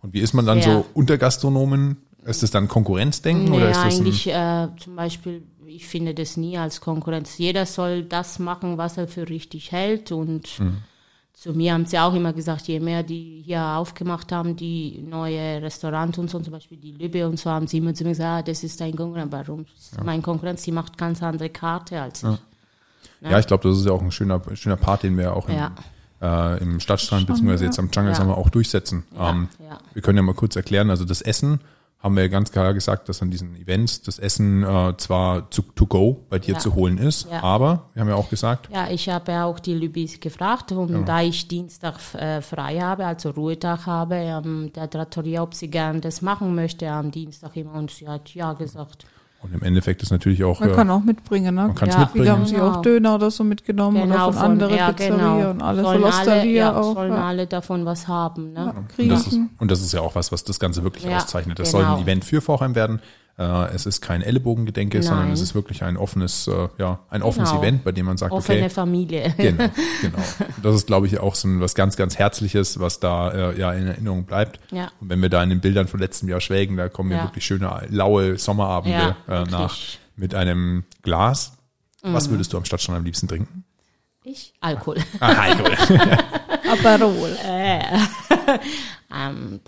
Und 0.00 0.14
wie 0.14 0.20
ist 0.20 0.32
man 0.34 0.46
dann 0.46 0.62
Sehr. 0.62 0.72
so 0.74 0.86
unter 0.94 1.18
Gastronomen? 1.18 1.96
Ist 2.24 2.44
es 2.44 2.52
dann 2.52 2.68
Konkurrenzdenken 2.68 3.50
Nee, 3.50 3.56
oder 3.56 3.70
ist 3.70 3.82
das 3.82 3.94
eigentlich 3.98 4.28
äh, 4.28 4.68
zum 4.78 4.94
Beispiel, 4.94 5.42
ich 5.76 5.86
finde 5.86 6.14
das 6.14 6.36
nie 6.36 6.56
als 6.58 6.80
Konkurrenz. 6.80 7.38
Jeder 7.38 7.66
soll 7.66 8.02
das 8.04 8.38
machen, 8.38 8.78
was 8.78 8.96
er 8.98 9.08
für 9.08 9.28
richtig 9.28 9.72
hält. 9.72 10.12
Und 10.12 10.58
Mhm. 10.60 10.78
zu 11.34 11.52
mir 11.54 11.72
haben 11.74 11.86
sie 11.86 11.98
auch 11.98 12.14
immer 12.14 12.32
gesagt, 12.32 12.68
je 12.68 12.78
mehr 12.80 13.02
die 13.02 13.42
hier 13.44 13.62
aufgemacht 13.64 14.30
haben, 14.32 14.54
die 14.56 15.02
neue 15.08 15.60
Restaurants 15.62 16.18
und 16.18 16.30
so, 16.30 16.38
zum 16.40 16.52
Beispiel 16.52 16.78
die 16.78 16.92
Lübbe 16.92 17.26
und 17.28 17.38
so, 17.38 17.50
haben 17.50 17.66
sie 17.66 17.78
immer 17.78 17.94
zu 17.94 18.04
mir 18.04 18.10
gesagt, 18.10 18.28
ah, 18.30 18.42
das 18.42 18.62
ist 18.62 18.80
dein 18.80 18.94
Konkurrent. 18.94 19.32
Warum? 19.32 19.64
Das 19.74 19.92
ist 19.92 20.04
Mein 20.04 20.22
Konkurrenz, 20.22 20.62
die 20.62 20.72
macht 20.72 20.96
ganz 20.98 21.22
andere 21.22 21.48
Karte 21.50 22.00
als 22.00 22.22
ich. 22.22 22.38
Ja, 23.30 23.38
ich 23.38 23.46
glaube, 23.46 23.68
das 23.68 23.78
ist 23.78 23.86
ja 23.86 23.92
auch 23.92 24.02
ein 24.02 24.10
schöner, 24.12 24.40
schöner 24.54 24.76
Part, 24.76 25.04
den 25.04 25.16
wir 25.16 25.34
auch 25.36 25.48
im, 25.48 25.54
Ja. 25.56 25.72
äh, 26.20 26.60
im 26.62 26.80
Stadtstrand 26.80 27.26
beziehungsweise 27.26 27.64
jetzt 27.64 27.78
am 27.78 27.88
Jungle 27.92 28.12
Ja. 28.12 28.16
Summer 28.18 28.36
auch 28.36 28.50
durchsetzen. 28.50 29.04
Ja, 29.16 29.30
ähm, 29.30 29.48
ja. 29.60 29.78
Wir 29.92 30.02
können 30.02 30.16
ja 30.18 30.22
mal 30.22 30.34
kurz 30.34 30.56
erklären, 30.56 30.90
also 30.90 31.04
das 31.04 31.22
Essen 31.22 31.60
haben 32.02 32.16
wir 32.16 32.22
ja 32.24 32.28
ganz 32.28 32.50
klar 32.50 32.74
gesagt, 32.74 33.08
dass 33.08 33.22
an 33.22 33.30
diesen 33.30 33.54
Events 33.54 34.02
das 34.02 34.18
Essen 34.18 34.64
äh, 34.64 34.94
zwar 34.96 35.50
zu, 35.52 35.62
to 35.62 35.86
go 35.86 36.24
bei 36.28 36.38
dir 36.40 36.54
Ja. 36.54 36.58
zu 36.58 36.74
holen 36.74 36.98
ist, 36.98 37.28
Ja. 37.30 37.42
aber 37.44 37.90
wir 37.94 38.00
haben 38.00 38.08
ja 38.08 38.16
auch 38.16 38.28
gesagt, 38.28 38.68
Ja, 38.72 38.88
ich 38.90 39.08
habe 39.08 39.30
ja 39.32 39.44
auch 39.44 39.60
die 39.60 39.74
Lübis 39.74 40.18
gefragt 40.18 40.72
und 40.72 41.04
da 41.06 41.22
ich 41.22 41.46
Dienstag 41.46 41.98
äh, 42.14 42.40
frei 42.42 42.78
habe, 42.80 43.06
also 43.06 43.30
Ruhetag 43.30 43.86
habe, 43.86 44.16
ähm, 44.16 44.72
der 44.74 44.90
Trattoria, 44.90 45.42
ob 45.42 45.54
sie 45.54 45.68
gern 45.68 46.00
das 46.00 46.22
machen 46.22 46.54
möchte 46.54 46.90
am 46.90 47.10
Dienstag 47.12 47.56
immer 47.56 47.74
und 47.74 47.90
sie 47.92 48.08
hat 48.08 48.34
ja 48.34 48.52
gesagt. 48.54 49.06
Und 49.42 49.52
im 49.54 49.62
Endeffekt 49.62 50.02
ist 50.02 50.10
natürlich 50.10 50.44
auch, 50.44 50.60
Man 50.60 50.70
äh, 50.70 50.74
kann 50.74 50.90
auch 50.90 51.02
mitbringen, 51.02 51.54
ne? 51.54 51.62
man 51.68 51.74
kann's 51.74 51.94
Ja, 51.94 52.00
mitbringen. 52.00 52.24
Viele 52.24 52.36
haben 52.36 52.46
sich 52.46 52.56
Genau. 52.56 52.70
auch 52.70 52.82
Döner 52.82 53.14
oder 53.16 53.30
so 53.30 53.44
mitgenommen 53.44 54.02
Genau, 54.02 54.28
oder 54.28 54.32
von, 54.34 54.42
anderen 54.42 54.74
ja, 54.76 54.92
Pizzeria 54.92 55.16
genau. 55.16 55.50
und 55.50 55.62
alles. 55.62 55.82
Sollen 55.84 56.02
Von 56.02 56.12
alle, 56.12 56.46
ja, 56.46 56.76
auch. 56.76 56.94
sollen 56.94 57.12
Ja. 57.12 57.24
alle 57.26 57.46
davon 57.46 57.84
was 57.84 58.08
haben. 58.08 58.52
Ne? 58.52 58.74
Und 58.98 59.08
das, 59.10 59.26
ist, 59.26 59.40
und 59.58 59.70
das 59.70 59.80
ist 59.80 59.92
ja 59.92 60.00
auch 60.00 60.14
was, 60.14 60.32
was 60.32 60.44
das 60.44 60.58
Ganze 60.60 60.82
wirklich 60.84 61.04
Ja, 61.04 61.16
auszeichnet. 61.16 61.58
Das 61.58 61.70
soll 61.72 61.82
genau. 61.82 61.96
ein 61.96 62.02
Event 62.02 62.24
für 62.24 62.40
Vorheim 62.40 62.74
werden. 62.74 63.00
Äh, 63.38 63.74
es 63.74 63.86
ist 63.86 64.02
kein 64.02 64.20
Ellenbogengedenke, 64.20 65.02
sondern 65.02 65.24
Nein. 65.26 65.32
es 65.32 65.40
ist 65.40 65.54
wirklich 65.54 65.82
ein 65.82 65.96
offenes, 65.96 66.46
äh, 66.48 66.68
ja, 66.78 67.00
ein 67.08 67.22
offenes 67.22 67.48
Genau. 67.50 67.62
Event, 67.62 67.82
bei 67.84 67.90
dem 67.92 68.04
man 68.06 68.18
sagt, 68.18 68.30
Offene 68.32 68.58
okay, 68.60 68.68
Familie. 68.70 69.34
Genau, 69.38 69.68
genau. 70.02 70.18
Das 70.62 70.74
ist, 70.74 70.86
glaube 70.86 71.06
ich, 71.06 71.18
auch 71.18 71.34
so 71.34 71.48
was 71.60 71.74
ganz, 71.74 71.96
ganz 71.96 72.18
Herzliches, 72.18 72.78
was 72.78 73.00
da 73.00 73.30
äh, 73.52 73.58
ja 73.58 73.72
in 73.72 73.86
Erinnerung 73.86 74.24
bleibt. 74.24 74.60
Ja. 74.70 74.90
Und 75.00 75.08
wenn 75.08 75.22
wir 75.22 75.30
da 75.30 75.42
in 75.42 75.48
den 75.48 75.60
Bildern 75.60 75.88
von 75.88 75.98
letztem 75.98 76.28
Jahr 76.28 76.40
schwelgen, 76.42 76.76
da 76.76 76.88
kommen 76.90 77.10
ja, 77.10 77.16
Ja. 77.18 77.24
wirklich 77.24 77.44
schöne 77.46 77.86
laue 77.88 78.36
Sommerabende 78.38 79.16
Ja, 79.26 79.42
äh, 79.42 79.44
nach 79.50 79.76
mit 80.16 80.34
einem 80.34 80.84
Glas. 81.02 81.52
Was 82.02 82.26
Mhm. 82.28 82.32
würdest 82.32 82.52
du 82.52 82.58
am 82.58 82.64
Stadtstrand 82.66 82.98
am 82.98 83.04
liebsten 83.04 83.28
trinken? 83.28 83.64
Ich? 84.24 84.52
Alkohol. 84.60 84.98
Ah, 85.20 85.32
Alkohol. 85.42 85.72
Aperol. 86.70 87.36
ähm, 89.12 89.60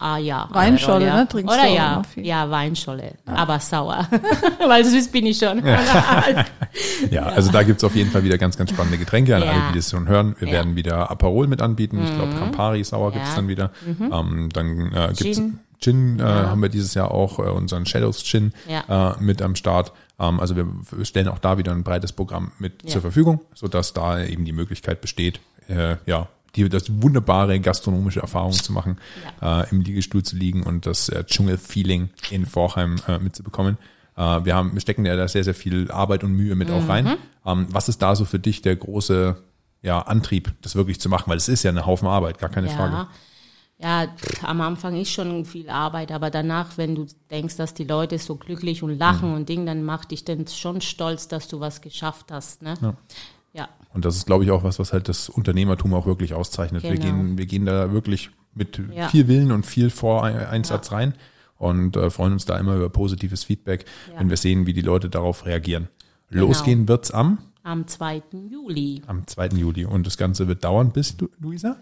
ah 0.00 0.16
ja. 0.18 0.48
Weinscholle, 0.52 1.06
ja. 1.06 1.16
ne? 1.16 1.28
Trinkst 1.28 1.52
Oder 1.54 1.62
du 1.64 1.68
auch 1.70 1.74
ja, 1.74 1.92
immer 1.94 2.04
viel? 2.04 2.26
ja, 2.26 2.50
Weinscholle. 2.50 3.12
Aber 3.26 3.58
sauer. 3.60 4.08
Weil 4.66 4.84
süß 4.84 5.08
bin 5.08 5.26
ich 5.26 5.38
schon. 5.38 5.62
ja, 7.10 7.22
also 7.24 7.50
da 7.50 7.62
gibt's 7.62 7.84
auf 7.84 7.94
jeden 7.94 8.10
Fall 8.10 8.24
wieder 8.24 8.38
ganz, 8.38 8.56
ganz 8.56 8.70
spannende 8.70 8.98
Getränke 8.98 9.36
an 9.36 9.42
Ja. 9.42 9.50
alle, 9.50 9.60
die 9.72 9.78
das 9.78 9.90
schon 9.90 10.08
hören. 10.08 10.34
Wir 10.38 10.48
Ja. 10.48 10.52
Mhm. 10.52 10.56
werden 10.56 10.76
wieder 10.76 11.10
Aperol 11.10 11.46
mit 11.46 11.62
anbieten. 11.62 12.02
Ich 12.04 12.14
glaube, 12.14 12.34
Campari 12.34 12.82
Sauer 12.84 13.12
gibt's 13.12 13.28
Ja. 13.36 13.42
Mhm. 13.42 13.46
dann 13.46 13.48
wieder. 13.48 13.70
Ähm, 14.18 14.48
dann 14.52 14.92
äh, 14.92 15.12
gibt's 15.16 15.38
Gin. 15.38 15.58
Gin, 15.80 16.20
äh, 16.20 16.22
haben 16.22 16.62
wir 16.62 16.68
dieses 16.68 16.94
Jahr 16.94 17.10
auch, 17.10 17.38
äh, 17.40 17.42
unseren 17.42 17.86
Shadows 17.86 18.22
Gin 18.24 18.52
Ja. 18.68 19.12
äh, 19.12 19.22
mit 19.22 19.42
am 19.42 19.56
Start. 19.56 19.92
Ähm, 20.20 20.38
also 20.40 20.54
wir 20.56 20.66
wir 20.90 21.04
stellen 21.04 21.28
auch 21.28 21.38
da 21.40 21.58
wieder 21.58 21.72
ein 21.72 21.82
breites 21.82 22.12
Programm 22.12 22.52
mit 22.58 22.82
Ja. 22.84 22.90
zur 22.90 23.00
Verfügung, 23.00 23.40
sodass 23.54 23.92
da 23.92 24.22
eben 24.22 24.44
die 24.44 24.52
Möglichkeit 24.52 25.00
besteht, 25.00 25.40
äh, 25.68 25.96
ja, 26.06 26.28
die, 26.56 26.68
das 26.68 27.02
wunderbare 27.02 27.58
gastronomische 27.60 28.20
Erfahrung 28.20 28.52
zu 28.52 28.72
machen, 28.72 28.98
äh, 29.40 29.68
im 29.70 29.80
Liegestuhl 29.80 30.22
zu 30.22 30.36
liegen 30.36 30.62
und 30.62 30.86
das 30.86 31.08
äh, 31.08 31.24
Dschungel-Feeling 31.24 32.10
in 32.30 32.46
Vorheim 32.46 32.96
äh, 33.08 33.18
mitzubekommen. 33.18 33.78
Äh, 34.16 34.44
wir 34.44 34.54
haben, 34.54 34.72
wir 34.74 34.80
stecken 34.80 35.04
ja 35.06 35.16
da 35.16 35.28
sehr, 35.28 35.44
sehr 35.44 35.54
viel 35.54 35.90
Arbeit 35.90 36.24
und 36.24 36.32
Mühe 36.32 36.54
mit 36.54 36.70
auch 36.70 36.88
rein. 36.88 37.16
Ähm, 37.46 37.66
was 37.70 37.88
ist 37.88 38.02
da 38.02 38.14
so 38.14 38.24
für 38.24 38.38
dich 38.38 38.62
der 38.62 38.76
große 38.76 39.36
ja, 39.82 40.00
Antrieb, 40.00 40.52
das 40.62 40.76
wirklich 40.76 41.00
zu 41.00 41.08
machen? 41.08 41.30
Weil 41.30 41.38
es 41.38 41.48
ist 41.48 41.62
ja 41.62 41.70
eine 41.70 41.86
Haufen 41.86 42.06
Arbeit, 42.06 42.38
gar 42.38 42.50
keine 42.50 42.68
Frage. 42.68 42.94
Ja. 42.94 43.08
Ja, 43.78 44.06
pff, 44.06 44.44
am 44.44 44.60
Anfang 44.60 44.94
ist 44.94 45.10
schon 45.10 45.44
viel 45.44 45.68
Arbeit, 45.68 46.12
aber 46.12 46.30
danach, 46.30 46.76
wenn 46.78 46.94
du 46.94 47.06
denkst, 47.32 47.56
dass 47.56 47.74
die 47.74 47.82
Leute 47.82 48.16
so 48.18 48.36
glücklich 48.36 48.84
und 48.84 48.96
lachen 48.96 49.30
Mhm. 49.30 49.34
und 49.34 49.48
Ding, 49.48 49.66
dann 49.66 49.82
macht 49.82 50.12
dich 50.12 50.24
dann 50.24 50.46
schon 50.46 50.80
stolz, 50.80 51.26
dass 51.26 51.48
du 51.48 51.58
was 51.58 51.80
geschafft 51.80 52.30
hast. 52.30 52.62
Ne? 52.62 52.74
Ja. 52.80 52.94
Ja. 53.92 53.94
Und 53.94 54.04
das 54.04 54.16
ist, 54.16 54.26
glaube 54.26 54.44
ich, 54.44 54.50
auch 54.50 54.64
was, 54.64 54.78
was 54.78 54.92
halt 54.92 55.08
das 55.08 55.28
Unternehmertum 55.28 55.92
auch 55.94 56.06
wirklich 56.06 56.34
auszeichnet. 56.34 56.82
Wir 56.82 56.92
Genau. 56.92 57.04
gehen, 57.04 57.38
wir 57.38 57.46
gehen 57.46 57.66
da 57.66 57.92
wirklich 57.92 58.30
mit 58.54 58.80
Ja. 58.94 59.08
viel 59.08 59.28
Willen 59.28 59.52
und 59.52 59.64
viel 59.66 59.90
Voreinsatz 59.90 60.92
rein 60.92 61.14
und 61.58 61.96
äh, 61.96 62.10
freuen 62.10 62.32
uns 62.34 62.44
da 62.44 62.58
immer 62.58 62.76
über 62.76 62.88
positives 62.90 63.44
Feedback, 63.44 63.84
Ja. 64.12 64.20
wenn 64.20 64.28
wir 64.30 64.36
sehen, 64.36 64.66
wie 64.66 64.72
die 64.72 64.80
Leute 64.82 65.08
darauf 65.08 65.46
reagieren. 65.46 65.88
Genau. 66.30 66.46
Losgehen 66.46 66.88
wird's 66.88 67.10
am, 67.10 67.38
Am 67.62 67.86
2. 67.86 68.22
Juli. 68.50 69.02
am 69.06 69.26
2. 69.26 69.48
Juli 69.56 69.84
und 69.84 70.06
das 70.06 70.16
Ganze 70.16 70.48
wird 70.48 70.64
dauern 70.64 70.90
bis, 70.90 71.16
Lu- 71.20 71.28
Luisa? 71.40 71.76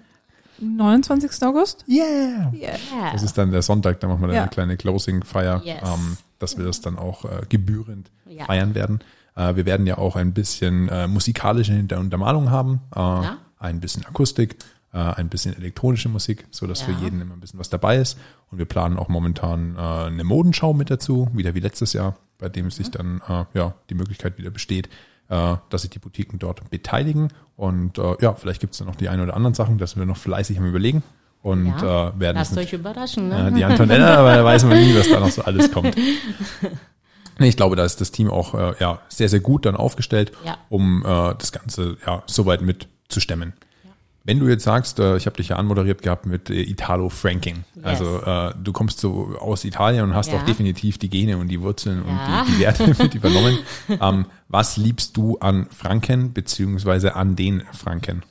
29. 0.59 1.43
August? 1.47 1.85
Yeah! 1.89 2.53
Yeah. 2.53 2.77
Ja. 2.93 3.13
Das 3.13 3.23
ist 3.23 3.39
dann 3.39 3.51
der 3.51 3.63
Sonntag, 3.63 4.01
da 4.01 4.09
machen 4.09 4.21
wir 4.21 4.27
dann 4.29 4.37
Ja. 4.37 4.43
eine 4.43 4.51
kleine 4.51 4.77
Closing-Feier, 4.77 5.63
Yes. 5.65 5.79
ähm, 5.83 6.17
dass 6.39 6.59
wir 6.59 6.65
das 6.65 6.81
dann 6.81 6.99
auch 6.99 7.25
äh, 7.25 7.43
gebührend 7.49 8.11
Ja. 8.29 8.45
feiern 8.45 8.75
werden. 8.75 9.01
Äh, 9.37 9.57
wir 9.57 9.67
werden 9.67 9.87
ja 9.87 9.99
auch 9.99 10.17
ein 10.17 10.33
bisschen 10.33 10.89
äh, 10.89 11.07
musikalische 11.07 11.73
Untermalung 11.97 12.51
haben, 12.51 12.81
äh, 12.95 12.99
Ja. 12.99 13.37
ein 13.59 13.81
bisschen 13.81 14.05
Akustik, 14.07 14.57
äh, 14.93 14.99
ein 14.99 15.29
bisschen 15.29 15.57
elektronische 15.57 16.09
Musik, 16.09 16.47
so 16.51 16.67
dass 16.67 16.83
für 16.83 16.93
Ja. 16.93 16.99
jeden 16.99 17.21
immer 17.21 17.35
ein 17.35 17.41
bisschen 17.41 17.61
was 17.61 17.71
dabei 17.71 17.97
ist. 17.97 18.19
Und 18.51 18.59
wir 18.59 18.65
planen 18.67 18.99
auch 18.99 19.09
momentan 19.09 19.77
äh, 19.77 19.81
eine 19.81 20.25
Modenschau 20.25 20.73
mit 20.75 20.91
dazu, 20.91 21.29
wieder 21.33 21.55
wie 21.55 21.61
letztes 21.61 21.93
Jahr, 21.93 22.17
bei 22.39 22.49
dem 22.49 22.67
Mhm. 22.67 22.71
sich 22.71 22.91
dann 22.91 23.21
äh, 23.29 23.45
ja 23.55 23.75
die 23.89 23.95
Möglichkeit 23.95 24.39
wieder 24.39 24.51
besteht, 24.51 24.89
äh, 25.29 25.57
dass 25.69 25.83
sich 25.83 25.91
die 25.91 25.99
Boutiquen 26.01 26.39
dort 26.41 26.69
beteiligen. 26.71 27.29
Und 27.57 27.99
äh, 27.99 28.17
ja, 28.21 28.35
vielleicht 28.35 28.61
gibt 28.61 28.73
es 28.73 28.79
dann 28.79 28.89
noch 28.89 28.97
die 28.97 29.09
ein 29.09 29.21
oder 29.21 29.37
anderen 29.37 29.55
Sachen, 29.55 29.79
dass 29.79 29.97
wir 29.97 30.05
noch 30.07 30.17
fleißig 30.17 30.59
am 30.59 30.67
überlegen 30.67 31.03
und 31.43 31.67
Ja. 31.67 32.09
äh, 32.09 32.19
werden 32.21 32.37
Lasst 32.39 32.57
euch 32.59 32.73
überraschen. 32.73 33.31
äh, 33.31 33.51
Ne? 33.51 33.53
die 33.59 33.65
Antonella, 33.65 34.17
aber 34.17 34.35
da 34.35 34.45
weiß 34.45 34.65
man 34.65 34.79
nie, 34.79 34.95
was 34.97 35.09
da 35.09 35.21
noch 35.21 35.31
so 35.31 35.43
alles 35.43 35.71
kommt. 35.71 35.95
Ich 37.41 37.57
glaube, 37.57 37.75
da 37.77 37.85
ist 37.85 38.01
das 38.01 38.11
Team 38.13 38.31
auch 38.31 38.55
äh, 38.55 38.75
ja, 38.81 39.01
sehr, 39.09 39.29
sehr 39.29 39.41
gut 39.41 39.67
dann 39.67 39.77
aufgestellt, 39.77 40.33
Ja. 40.45 40.59
um 40.69 41.03
äh, 41.05 41.35
das 41.39 41.53
Ganze 41.53 41.97
ja, 42.07 42.23
soweit 42.27 42.61
mitzustemmen. 42.63 43.53
Wenn 44.23 44.39
du 44.39 44.49
jetzt 44.49 44.65
sagst, 44.65 44.99
äh, 44.99 45.17
ich 45.17 45.25
habe 45.25 45.37
dich 45.39 45.49
ja 45.49 45.57
anmoderiert 45.57 46.03
gehabt 46.03 46.27
mit 46.27 46.51
äh, 46.51 46.61
Italo 46.61 47.09
Franking, 47.09 47.65
Yes. 47.75 47.85
also 47.85 48.19
äh, 48.21 48.53
du 48.63 48.71
kommst 48.73 49.01
so 49.01 49.35
aus 49.41 49.65
Italien 49.65 50.05
und 50.05 50.15
hast 50.15 50.31
Ja. 50.31 50.39
auch 50.39 50.45
definitiv 50.45 50.99
die 50.99 51.09
Gene 51.09 51.39
und 51.39 51.49
die 51.49 51.63
Wurzeln 51.63 52.03
und 52.03 52.19
die, 52.47 52.53
die 52.53 52.61
Werte 52.61 52.87
mit 53.03 53.15
übernommen. 53.15 53.59
ähm, 53.89 54.27
was 54.49 54.77
liebst 54.77 55.17
du 55.17 55.39
an 55.39 55.67
Franken 55.71 56.35
beziehungsweise 56.35 57.17
an 57.17 57.35
den 57.35 57.63
Franken? 57.73 58.23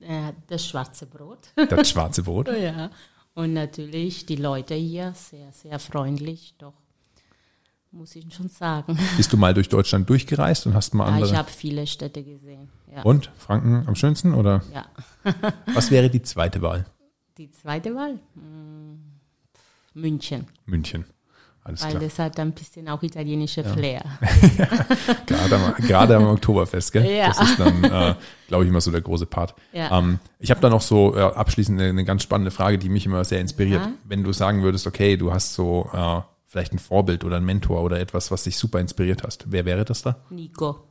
Äh, 0.00 0.32
das 0.48 0.66
schwarze 0.66 1.04
Brot. 1.06 1.40
Das 1.68 1.90
schwarze 1.90 2.22
Brot? 2.22 2.48
ja. 2.48 2.90
Und 3.34 3.52
natürlich 3.52 4.24
die 4.26 4.36
Leute 4.36 4.74
hier 4.74 5.12
sehr, 5.14 5.52
sehr 5.52 5.78
freundlich, 5.80 6.54
doch 6.58 6.72
muss 7.94 8.16
ich 8.16 8.32
schon 8.34 8.48
sagen. 8.48 8.98
Bist 9.16 9.32
du 9.32 9.36
mal 9.36 9.54
durch 9.54 9.68
Deutschland 9.68 10.08
durchgereist 10.10 10.66
und 10.66 10.74
hast 10.74 10.94
mal 10.94 11.06
Ja, 11.06 11.14
andere? 11.14 11.30
ich 11.30 11.36
habe 11.36 11.50
viele 11.50 11.86
Städte 11.86 12.22
gesehen. 12.22 12.68
Ja. 12.94 13.02
und 13.02 13.30
Franken 13.36 13.84
am 13.86 13.94
schönsten 13.96 14.34
oder 14.34 14.62
ja. 14.72 14.84
was 15.74 15.90
wäre 15.90 16.10
die 16.10 16.22
zweite 16.22 16.62
Wahl? 16.62 16.84
Die 17.38 17.50
zweite 17.50 17.94
Wahl? 17.94 18.20
Hm, 18.34 19.00
München, 19.94 20.46
München. 20.66 21.04
Alles 21.66 21.82
weil 21.82 21.90
klar. 21.92 22.02
das 22.02 22.18
hat 22.18 22.38
ein 22.38 22.52
bisschen 22.52 22.88
auch 22.90 23.02
italienische 23.02 23.64
Flair. 23.64 24.04
Gerade 25.26 25.56
am, 25.56 25.74
gerade 25.76 26.16
am 26.16 26.26
Oktoberfest, 26.26 26.92
gell? 26.92 27.10
Ja. 27.10 27.28
Das 27.28 27.40
ist 27.40 27.58
dann, 27.58 27.82
äh, 27.82 28.14
glaube 28.48 28.64
ich, 28.64 28.68
immer 28.68 28.82
so 28.82 28.90
der 28.90 29.00
große 29.00 29.24
Part. 29.24 29.54
Ja. 29.72 29.98
Ähm, 29.98 30.18
ich 30.38 30.50
habe 30.50 30.60
da 30.60 30.68
noch 30.68 30.82
so 30.82 31.16
äh, 31.16 31.22
abschließend 31.22 31.80
eine, 31.80 31.88
eine 31.88 32.04
ganz 32.04 32.22
spannende 32.22 32.50
Frage, 32.50 32.76
die 32.76 32.90
mich 32.90 33.06
immer 33.06 33.24
sehr 33.24 33.40
inspiriert. 33.40 33.80
Ja. 33.80 33.92
Wenn 34.04 34.22
du 34.22 34.34
sagen 34.34 34.62
würdest, 34.62 34.86
okay, 34.86 35.16
du 35.16 35.32
hast 35.32 35.54
so 35.54 35.88
äh, 35.94 36.20
vielleicht 36.54 36.72
ein 36.72 36.78
Vorbild 36.78 37.24
oder 37.24 37.36
ein 37.38 37.44
Mentor 37.44 37.82
oder 37.82 37.98
etwas, 37.98 38.30
was 38.30 38.44
dich 38.44 38.56
super 38.56 38.78
inspiriert 38.78 39.24
hast. 39.24 39.44
Wer 39.48 39.64
wäre 39.64 39.84
das 39.84 40.02
da? 40.02 40.18
Nico. 40.30 40.84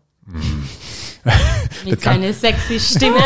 Mit 1.85 2.01
kann- 2.01 2.21
seiner 2.21 2.33
sexy 2.33 2.79
Stimme. 2.81 3.17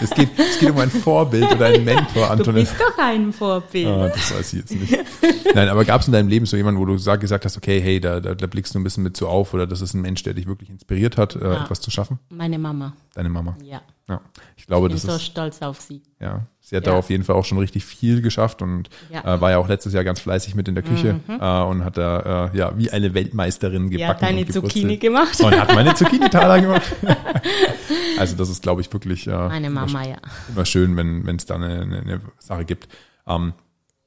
Es 0.00 0.10
geht, 0.10 0.28
es 0.38 0.58
geht 0.58 0.70
um 0.70 0.78
ein 0.78 0.90
Vorbild 0.90 1.50
oder 1.50 1.66
ein 1.66 1.82
Mentor, 1.82 2.26
Du 2.26 2.30
Antoinette. 2.30 2.70
bist 2.70 2.74
doch 2.80 2.98
ein 3.02 3.32
Vorbild. 3.32 3.86
Ah, 3.88 4.08
das 4.08 4.32
weiß 4.34 4.52
ich 4.52 4.58
jetzt 4.60 4.74
nicht. 4.74 4.94
Nein, 5.54 5.68
aber 5.70 5.84
gab 5.86 6.02
es 6.02 6.06
in 6.06 6.12
deinem 6.12 6.28
Leben 6.28 6.44
so 6.46 6.56
jemanden, 6.56 6.78
wo 6.80 6.84
du 6.84 6.98
sag, 6.98 7.20
gesagt 7.20 7.44
hast, 7.46 7.56
okay, 7.56 7.80
hey, 7.80 7.98
da, 7.98 8.20
da, 8.20 8.34
da 8.34 8.46
blickst 8.46 8.74
du 8.74 8.78
ein 8.78 8.84
bisschen 8.84 9.02
mit 9.02 9.16
so 9.16 9.26
auf 9.26 9.54
oder 9.54 9.66
das 9.66 9.80
ist 9.80 9.94
ein 9.94 10.02
Mensch, 10.02 10.22
der 10.22 10.34
dich 10.34 10.46
wirklich 10.46 10.68
inspiriert 10.70 11.16
hat, 11.16 11.34
äh, 11.36 11.54
etwas 11.56 11.80
zu 11.80 11.90
schaffen? 11.90 12.18
Meine 12.28 12.58
Mama. 12.58 12.92
Deine 13.16 13.28
Mama. 13.30 13.56
Ja. 13.62 13.80
Ja, 14.08 14.20
ich 14.56 14.66
glaube, 14.66 14.86
Ich 14.86 14.90
bin 14.92 14.96
das 14.98 15.10
so 15.10 15.16
ist, 15.16 15.24
stolz 15.24 15.62
auf 15.62 15.80
sie. 15.80 16.00
ja, 16.20 16.42
sie 16.60 16.76
hat 16.76 16.86
Ja. 16.86 16.92
da 16.92 16.98
auf 16.98 17.10
jeden 17.10 17.24
Fall 17.24 17.34
auch 17.34 17.44
schon 17.44 17.58
richtig 17.58 17.84
viel 17.84 18.20
geschafft 18.22 18.62
und 18.62 18.88
Ja. 19.10 19.20
Mhm. 19.22 19.26
äh, 19.28 19.40
war 19.40 19.50
ja 19.50 19.58
auch 19.58 19.66
letztes 19.68 19.94
Jahr 19.94 20.04
ganz 20.04 20.20
fleißig 20.20 20.54
mit 20.54 20.68
in 20.68 20.74
der 20.76 20.84
Küche 20.84 21.18
äh, 21.28 21.62
und 21.64 21.82
hat 21.84 21.96
da 21.96 22.50
äh, 22.52 22.56
ja 22.56 22.76
wie 22.78 22.90
eine 22.90 23.14
Weltmeisterin 23.14 23.90
gebacken 23.90 24.08
hat 24.20 24.22
eine 24.22 24.40
und 24.42 24.46
gebrutzelt. 24.46 24.72
Zucchini 24.72 24.96
gemacht. 24.98 25.40
und 25.40 25.58
hat 25.58 25.74
meine 25.74 25.94
Zucchini-Taler 25.94 26.60
gemacht. 26.60 26.92
also 28.18 28.36
das 28.36 28.48
ist, 28.48 28.62
glaube 28.62 28.80
ich, 28.82 28.92
wirklich 28.92 29.26
äh, 29.26 29.30
Meine 29.30 29.70
Mama, 29.70 30.06
ja. 30.06 30.16
immer 30.48 30.64
schön, 30.66 30.96
wenn 30.96 31.26
wenn 31.26 31.36
es 31.36 31.46
da 31.46 31.56
eine, 31.56 31.80
eine, 31.80 31.98
eine 32.00 32.20
Sache 32.38 32.64
gibt. 32.64 32.88
Ähm, 33.26 33.54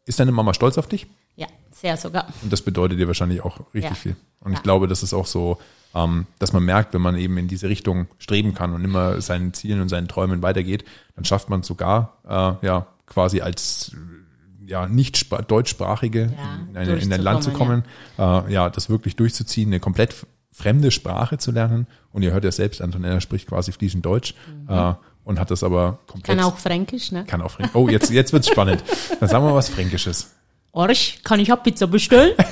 ist 0.05 0.19
deine 0.19 0.31
Mama 0.31 0.53
stolz 0.53 0.77
auf 0.77 0.87
dich? 0.87 1.07
Ja, 1.39 1.47
sehr 1.71 1.95
sogar. 1.97 2.27
Und 2.41 2.51
das 2.51 2.61
bedeutet 2.61 2.99
dir 2.99 3.07
wahrscheinlich 3.07 3.41
auch 3.41 3.59
richtig 3.73 3.91
Ja. 3.91 3.95
viel. 3.95 4.15
Und 4.41 4.51
ich 4.51 4.57
Ja. 4.59 4.63
glaube, 4.63 4.87
das 4.87 5.03
ist 5.03 5.13
auch 5.13 5.25
so, 5.25 5.57
ähm, 5.95 6.25
dass 6.37 6.51
man 6.53 6.63
merkt, 6.63 6.93
wenn 6.93 7.01
man 7.01 7.15
eben 7.17 7.37
in 7.37 7.47
diese 7.47 7.69
Richtung 7.69 8.07
streben 8.19 8.53
kann 8.53 8.73
und 8.73 8.83
immer 8.83 9.21
seinen 9.21 9.53
Zielen 9.53 9.79
und 9.81 9.89
seinen 9.89 10.07
Träumen 10.07 10.41
weitergeht, 10.41 10.83
dann 11.15 11.25
schafft 11.25 11.49
man 11.49 11.61
es 11.61 11.67
sogar, 11.67 12.17
äh, 12.27 12.65
ja, 12.65 12.87
quasi 13.07 13.41
als 13.41 13.91
äh, 13.95 14.69
ja, 14.69 14.87
nicht 14.87 15.15
spra- 15.15 15.41
deutschsprachige 15.41 16.31
Ja, 16.37 16.59
in, 16.69 16.77
eine, 16.77 16.95
in 16.97 17.11
ein 17.11 17.21
Land 17.21 17.43
zu 17.43 17.51
kommen, 17.51 17.83
durchzukommen, 18.17 18.47
äh, 18.49 18.53
ja, 18.53 18.69
das 18.69 18.89
wirklich 18.89 19.15
durchzuziehen, 19.15 19.69
eine 19.69 19.79
komplett 19.79 20.13
fremde 20.51 20.91
Sprache 20.91 21.37
zu 21.37 21.51
lernen. 21.51 21.87
Und 22.11 22.21
ihr 22.23 22.33
hört 22.33 22.43
ja 22.43 22.51
selbst, 22.51 22.81
Antonella 22.81 23.21
spricht 23.21 23.47
quasi 23.47 23.71
fließend 23.71 24.05
Deutsch 24.05 24.35
äh, 24.67 24.93
und 25.23 25.39
hat 25.39 25.49
das 25.51 25.63
aber 25.63 25.99
komplett. 26.05 26.35
Mhm. 26.37 26.41
Kann 26.41 26.51
auch 26.51 26.57
Fränkisch, 26.57 27.11
ne? 27.11 27.23
Kann 27.25 27.41
auch 27.41 27.51
Fränkisch. 27.51 27.75
Oh, 27.75 27.87
jetzt, 27.89 28.11
jetzt 28.11 28.33
wird's 28.33 28.47
spannend. 28.49 28.83
Dann 29.19 29.29
sagen 29.29 29.45
wir 29.45 29.55
was 29.55 29.69
Fränkisches. 29.69 30.35
Orch, 30.71 31.19
kann 31.23 31.39
ich 31.39 31.51
auch 31.51 31.61
Pizza 31.63 31.87
bestellen? 31.87 32.33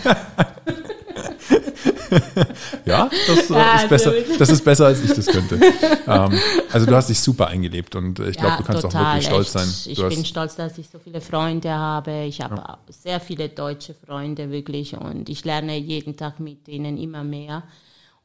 Ja, 2.85 3.09
das 3.27 3.49
äh, 3.49 3.53
Ja, 3.53 3.75
ist 3.75 3.89
besser. 3.89 4.11
also- 4.11 4.37
Das 4.39 4.49
ist 4.49 4.63
besser, 4.63 4.85
als 4.85 5.03
ich 5.03 5.11
das 5.13 5.25
könnte. 5.25 5.59
ähm, 6.07 6.39
also 6.71 6.85
du 6.85 6.95
hast 6.95 7.09
dich 7.09 7.19
super 7.19 7.47
eingelebt 7.47 7.95
und 7.95 8.19
ich 8.19 8.37
glaube, 8.37 8.47
Ja, 8.53 8.57
du 8.57 8.63
kannst 8.63 8.85
auch 8.85 8.89
total, 8.91 9.15
wirklich 9.15 9.27
stolz 9.27 9.47
echt. 9.47 9.51
sein. 9.53 9.91
Ich 9.91 9.97
Du 9.99 10.07
bin 10.07 10.19
hast, 10.19 10.27
stolz, 10.27 10.55
dass 10.55 10.77
ich 10.77 10.89
so 10.89 10.99
viele 10.99 11.19
Freunde 11.19 11.69
habe. 11.71 12.23
Ich 12.23 12.39
habe 12.41 12.57
auch 12.67 12.77
sehr 12.89 13.19
viele 13.19 13.49
deutsche 13.49 13.93
Freunde 13.93 14.49
wirklich 14.51 14.95
und 14.95 15.27
ich 15.27 15.43
lerne 15.43 15.77
jeden 15.77 16.15
Tag 16.15 16.39
mit 16.39 16.65
denen 16.67 16.97
immer 16.97 17.23
mehr. 17.25 17.63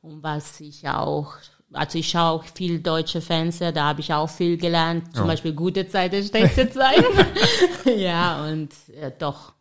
Und 0.00 0.22
was 0.22 0.60
ich 0.60 0.88
auch, 0.88 1.32
also 1.72 1.98
ich 1.98 2.08
schaue 2.08 2.30
auch 2.40 2.44
viel 2.54 2.78
deutsche 2.80 3.20
Fernseher, 3.20 3.72
da 3.72 3.84
habe 3.86 4.00
ich 4.00 4.12
auch 4.12 4.30
viel 4.30 4.56
gelernt. 4.58 5.06
Zum 5.14 5.24
Ja. 5.24 5.28
Beispiel 5.32 5.54
gute 5.54 5.88
Zeiten, 5.88 6.22
schlechte 6.24 6.70
Zeiten. 6.70 7.04
ja, 7.98 8.44
und 8.46 8.70
äh, 9.00 9.10
doch 9.18 9.52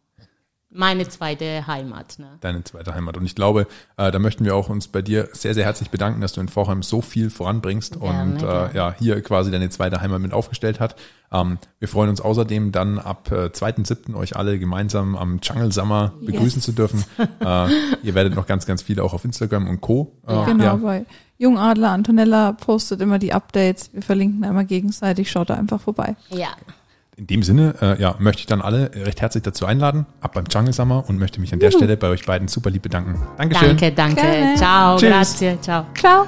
meine 0.74 1.08
zweite 1.08 1.68
Heimat. 1.68 2.18
Ne? 2.18 2.28
deine 2.40 2.64
zweite 2.64 2.96
Heimat. 2.96 3.18
Und 3.18 3.26
ich 3.26 3.36
glaube, 3.36 3.68
äh, 3.98 4.12
da 4.12 4.20
möchten 4.20 4.46
wir 4.46 4.56
auch 4.56 4.70
uns 4.70 4.88
bei 4.88 5.02
dir 5.02 5.30
sehr, 5.34 5.54
sehr 5.54 5.66
herzlich 5.66 5.90
bedanken, 5.90 6.22
dass 6.22 6.34
du 6.34 6.42
in 6.42 6.48
Vorheim 6.48 6.82
so 6.82 7.02
viel 7.02 7.30
voranbringst 7.30 8.00
Gerne, 8.00 8.24
und 8.24 8.38
äh, 8.38 8.40
gerne. 8.40 8.70
ja, 8.74 8.96
hier 8.98 9.22
quasi 9.22 9.52
deine 9.52 9.70
zweite 9.70 10.02
Heimat 10.02 10.22
mit 10.22 10.34
aufgestellt 10.34 10.80
hat. 10.80 10.96
Ähm, 11.32 11.58
wir 11.80 11.88
freuen 11.88 12.10
uns 12.10 12.22
außerdem 12.22 12.72
dann 12.72 13.00
ab 13.00 13.32
äh, 13.32 13.48
2.7. 13.48 14.16
euch 14.16 14.36
alle 14.36 14.60
gemeinsam 14.60 15.16
am 15.16 15.40
Jungle 15.42 15.72
Summer 15.72 16.14
begrüßen 16.22 16.62
zu 16.62 16.72
dürfen. 16.72 17.04
äh, 17.18 17.68
ihr 18.04 18.16
werdet 18.16 18.36
noch 18.36 18.48
ganz, 18.48 18.66
ganz 18.66 18.82
viele 18.82 19.04
auch 19.04 19.14
auf 19.14 19.26
Instagram 19.26 19.68
und 19.68 19.82
Co. 19.82 20.14
Äh, 20.28 20.46
Genau, 20.46 20.64
ja, 20.64 20.76
bei 20.76 21.06
Jungadler, 21.38 21.92
Antonella 21.92 22.54
postet 22.54 23.02
immer 23.02 23.18
die 23.18 23.34
Updates. 23.34 23.92
Wir 23.94 24.02
verlinken 24.02 24.44
immer 24.44 24.64
gegenseitig. 24.64 25.32
Schaut 25.32 25.50
da 25.50 25.56
einfach 25.56 25.82
vorbei. 25.82 26.16
Ja, 26.30 26.50
In 27.22 27.28
dem 27.28 27.44
Sinne, 27.44 27.76
äh, 27.80 28.02
ja, 28.02 28.16
möchte 28.18 28.40
ich 28.40 28.48
dann 28.48 28.64
alle 28.64 28.90
recht 28.96 29.22
herzlich 29.22 29.44
dazu 29.44 29.68
einladen, 29.68 30.08
ab 30.22 30.32
beim 30.34 30.46
Jungle 30.50 30.74
Summer 30.74 31.08
und 31.08 31.20
möchte 31.20 31.40
mich 31.40 31.54
an 31.54 31.60
der 31.60 31.70
Stelle 31.70 31.96
bei 31.96 32.08
euch 32.08 32.26
beiden 32.26 32.48
super 32.48 32.72
lieb 32.72 32.82
bedanken. 32.82 33.22
Dankeschön. 33.38 33.78
danke, 33.78 33.92
danke. 33.92 34.22
Gerne. 34.22 34.56
Ciao, 34.56 34.98
Tschüss. 34.98 35.10
grazie, 35.10 35.58
ciao. 35.62 35.86
Ciao. 35.94 36.26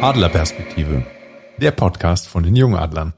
Adlerperspektive, 0.00 1.04
der 1.58 1.72
Podcast 1.72 2.26
von 2.26 2.42
den 2.42 2.56
Jungadlern. 2.56 3.12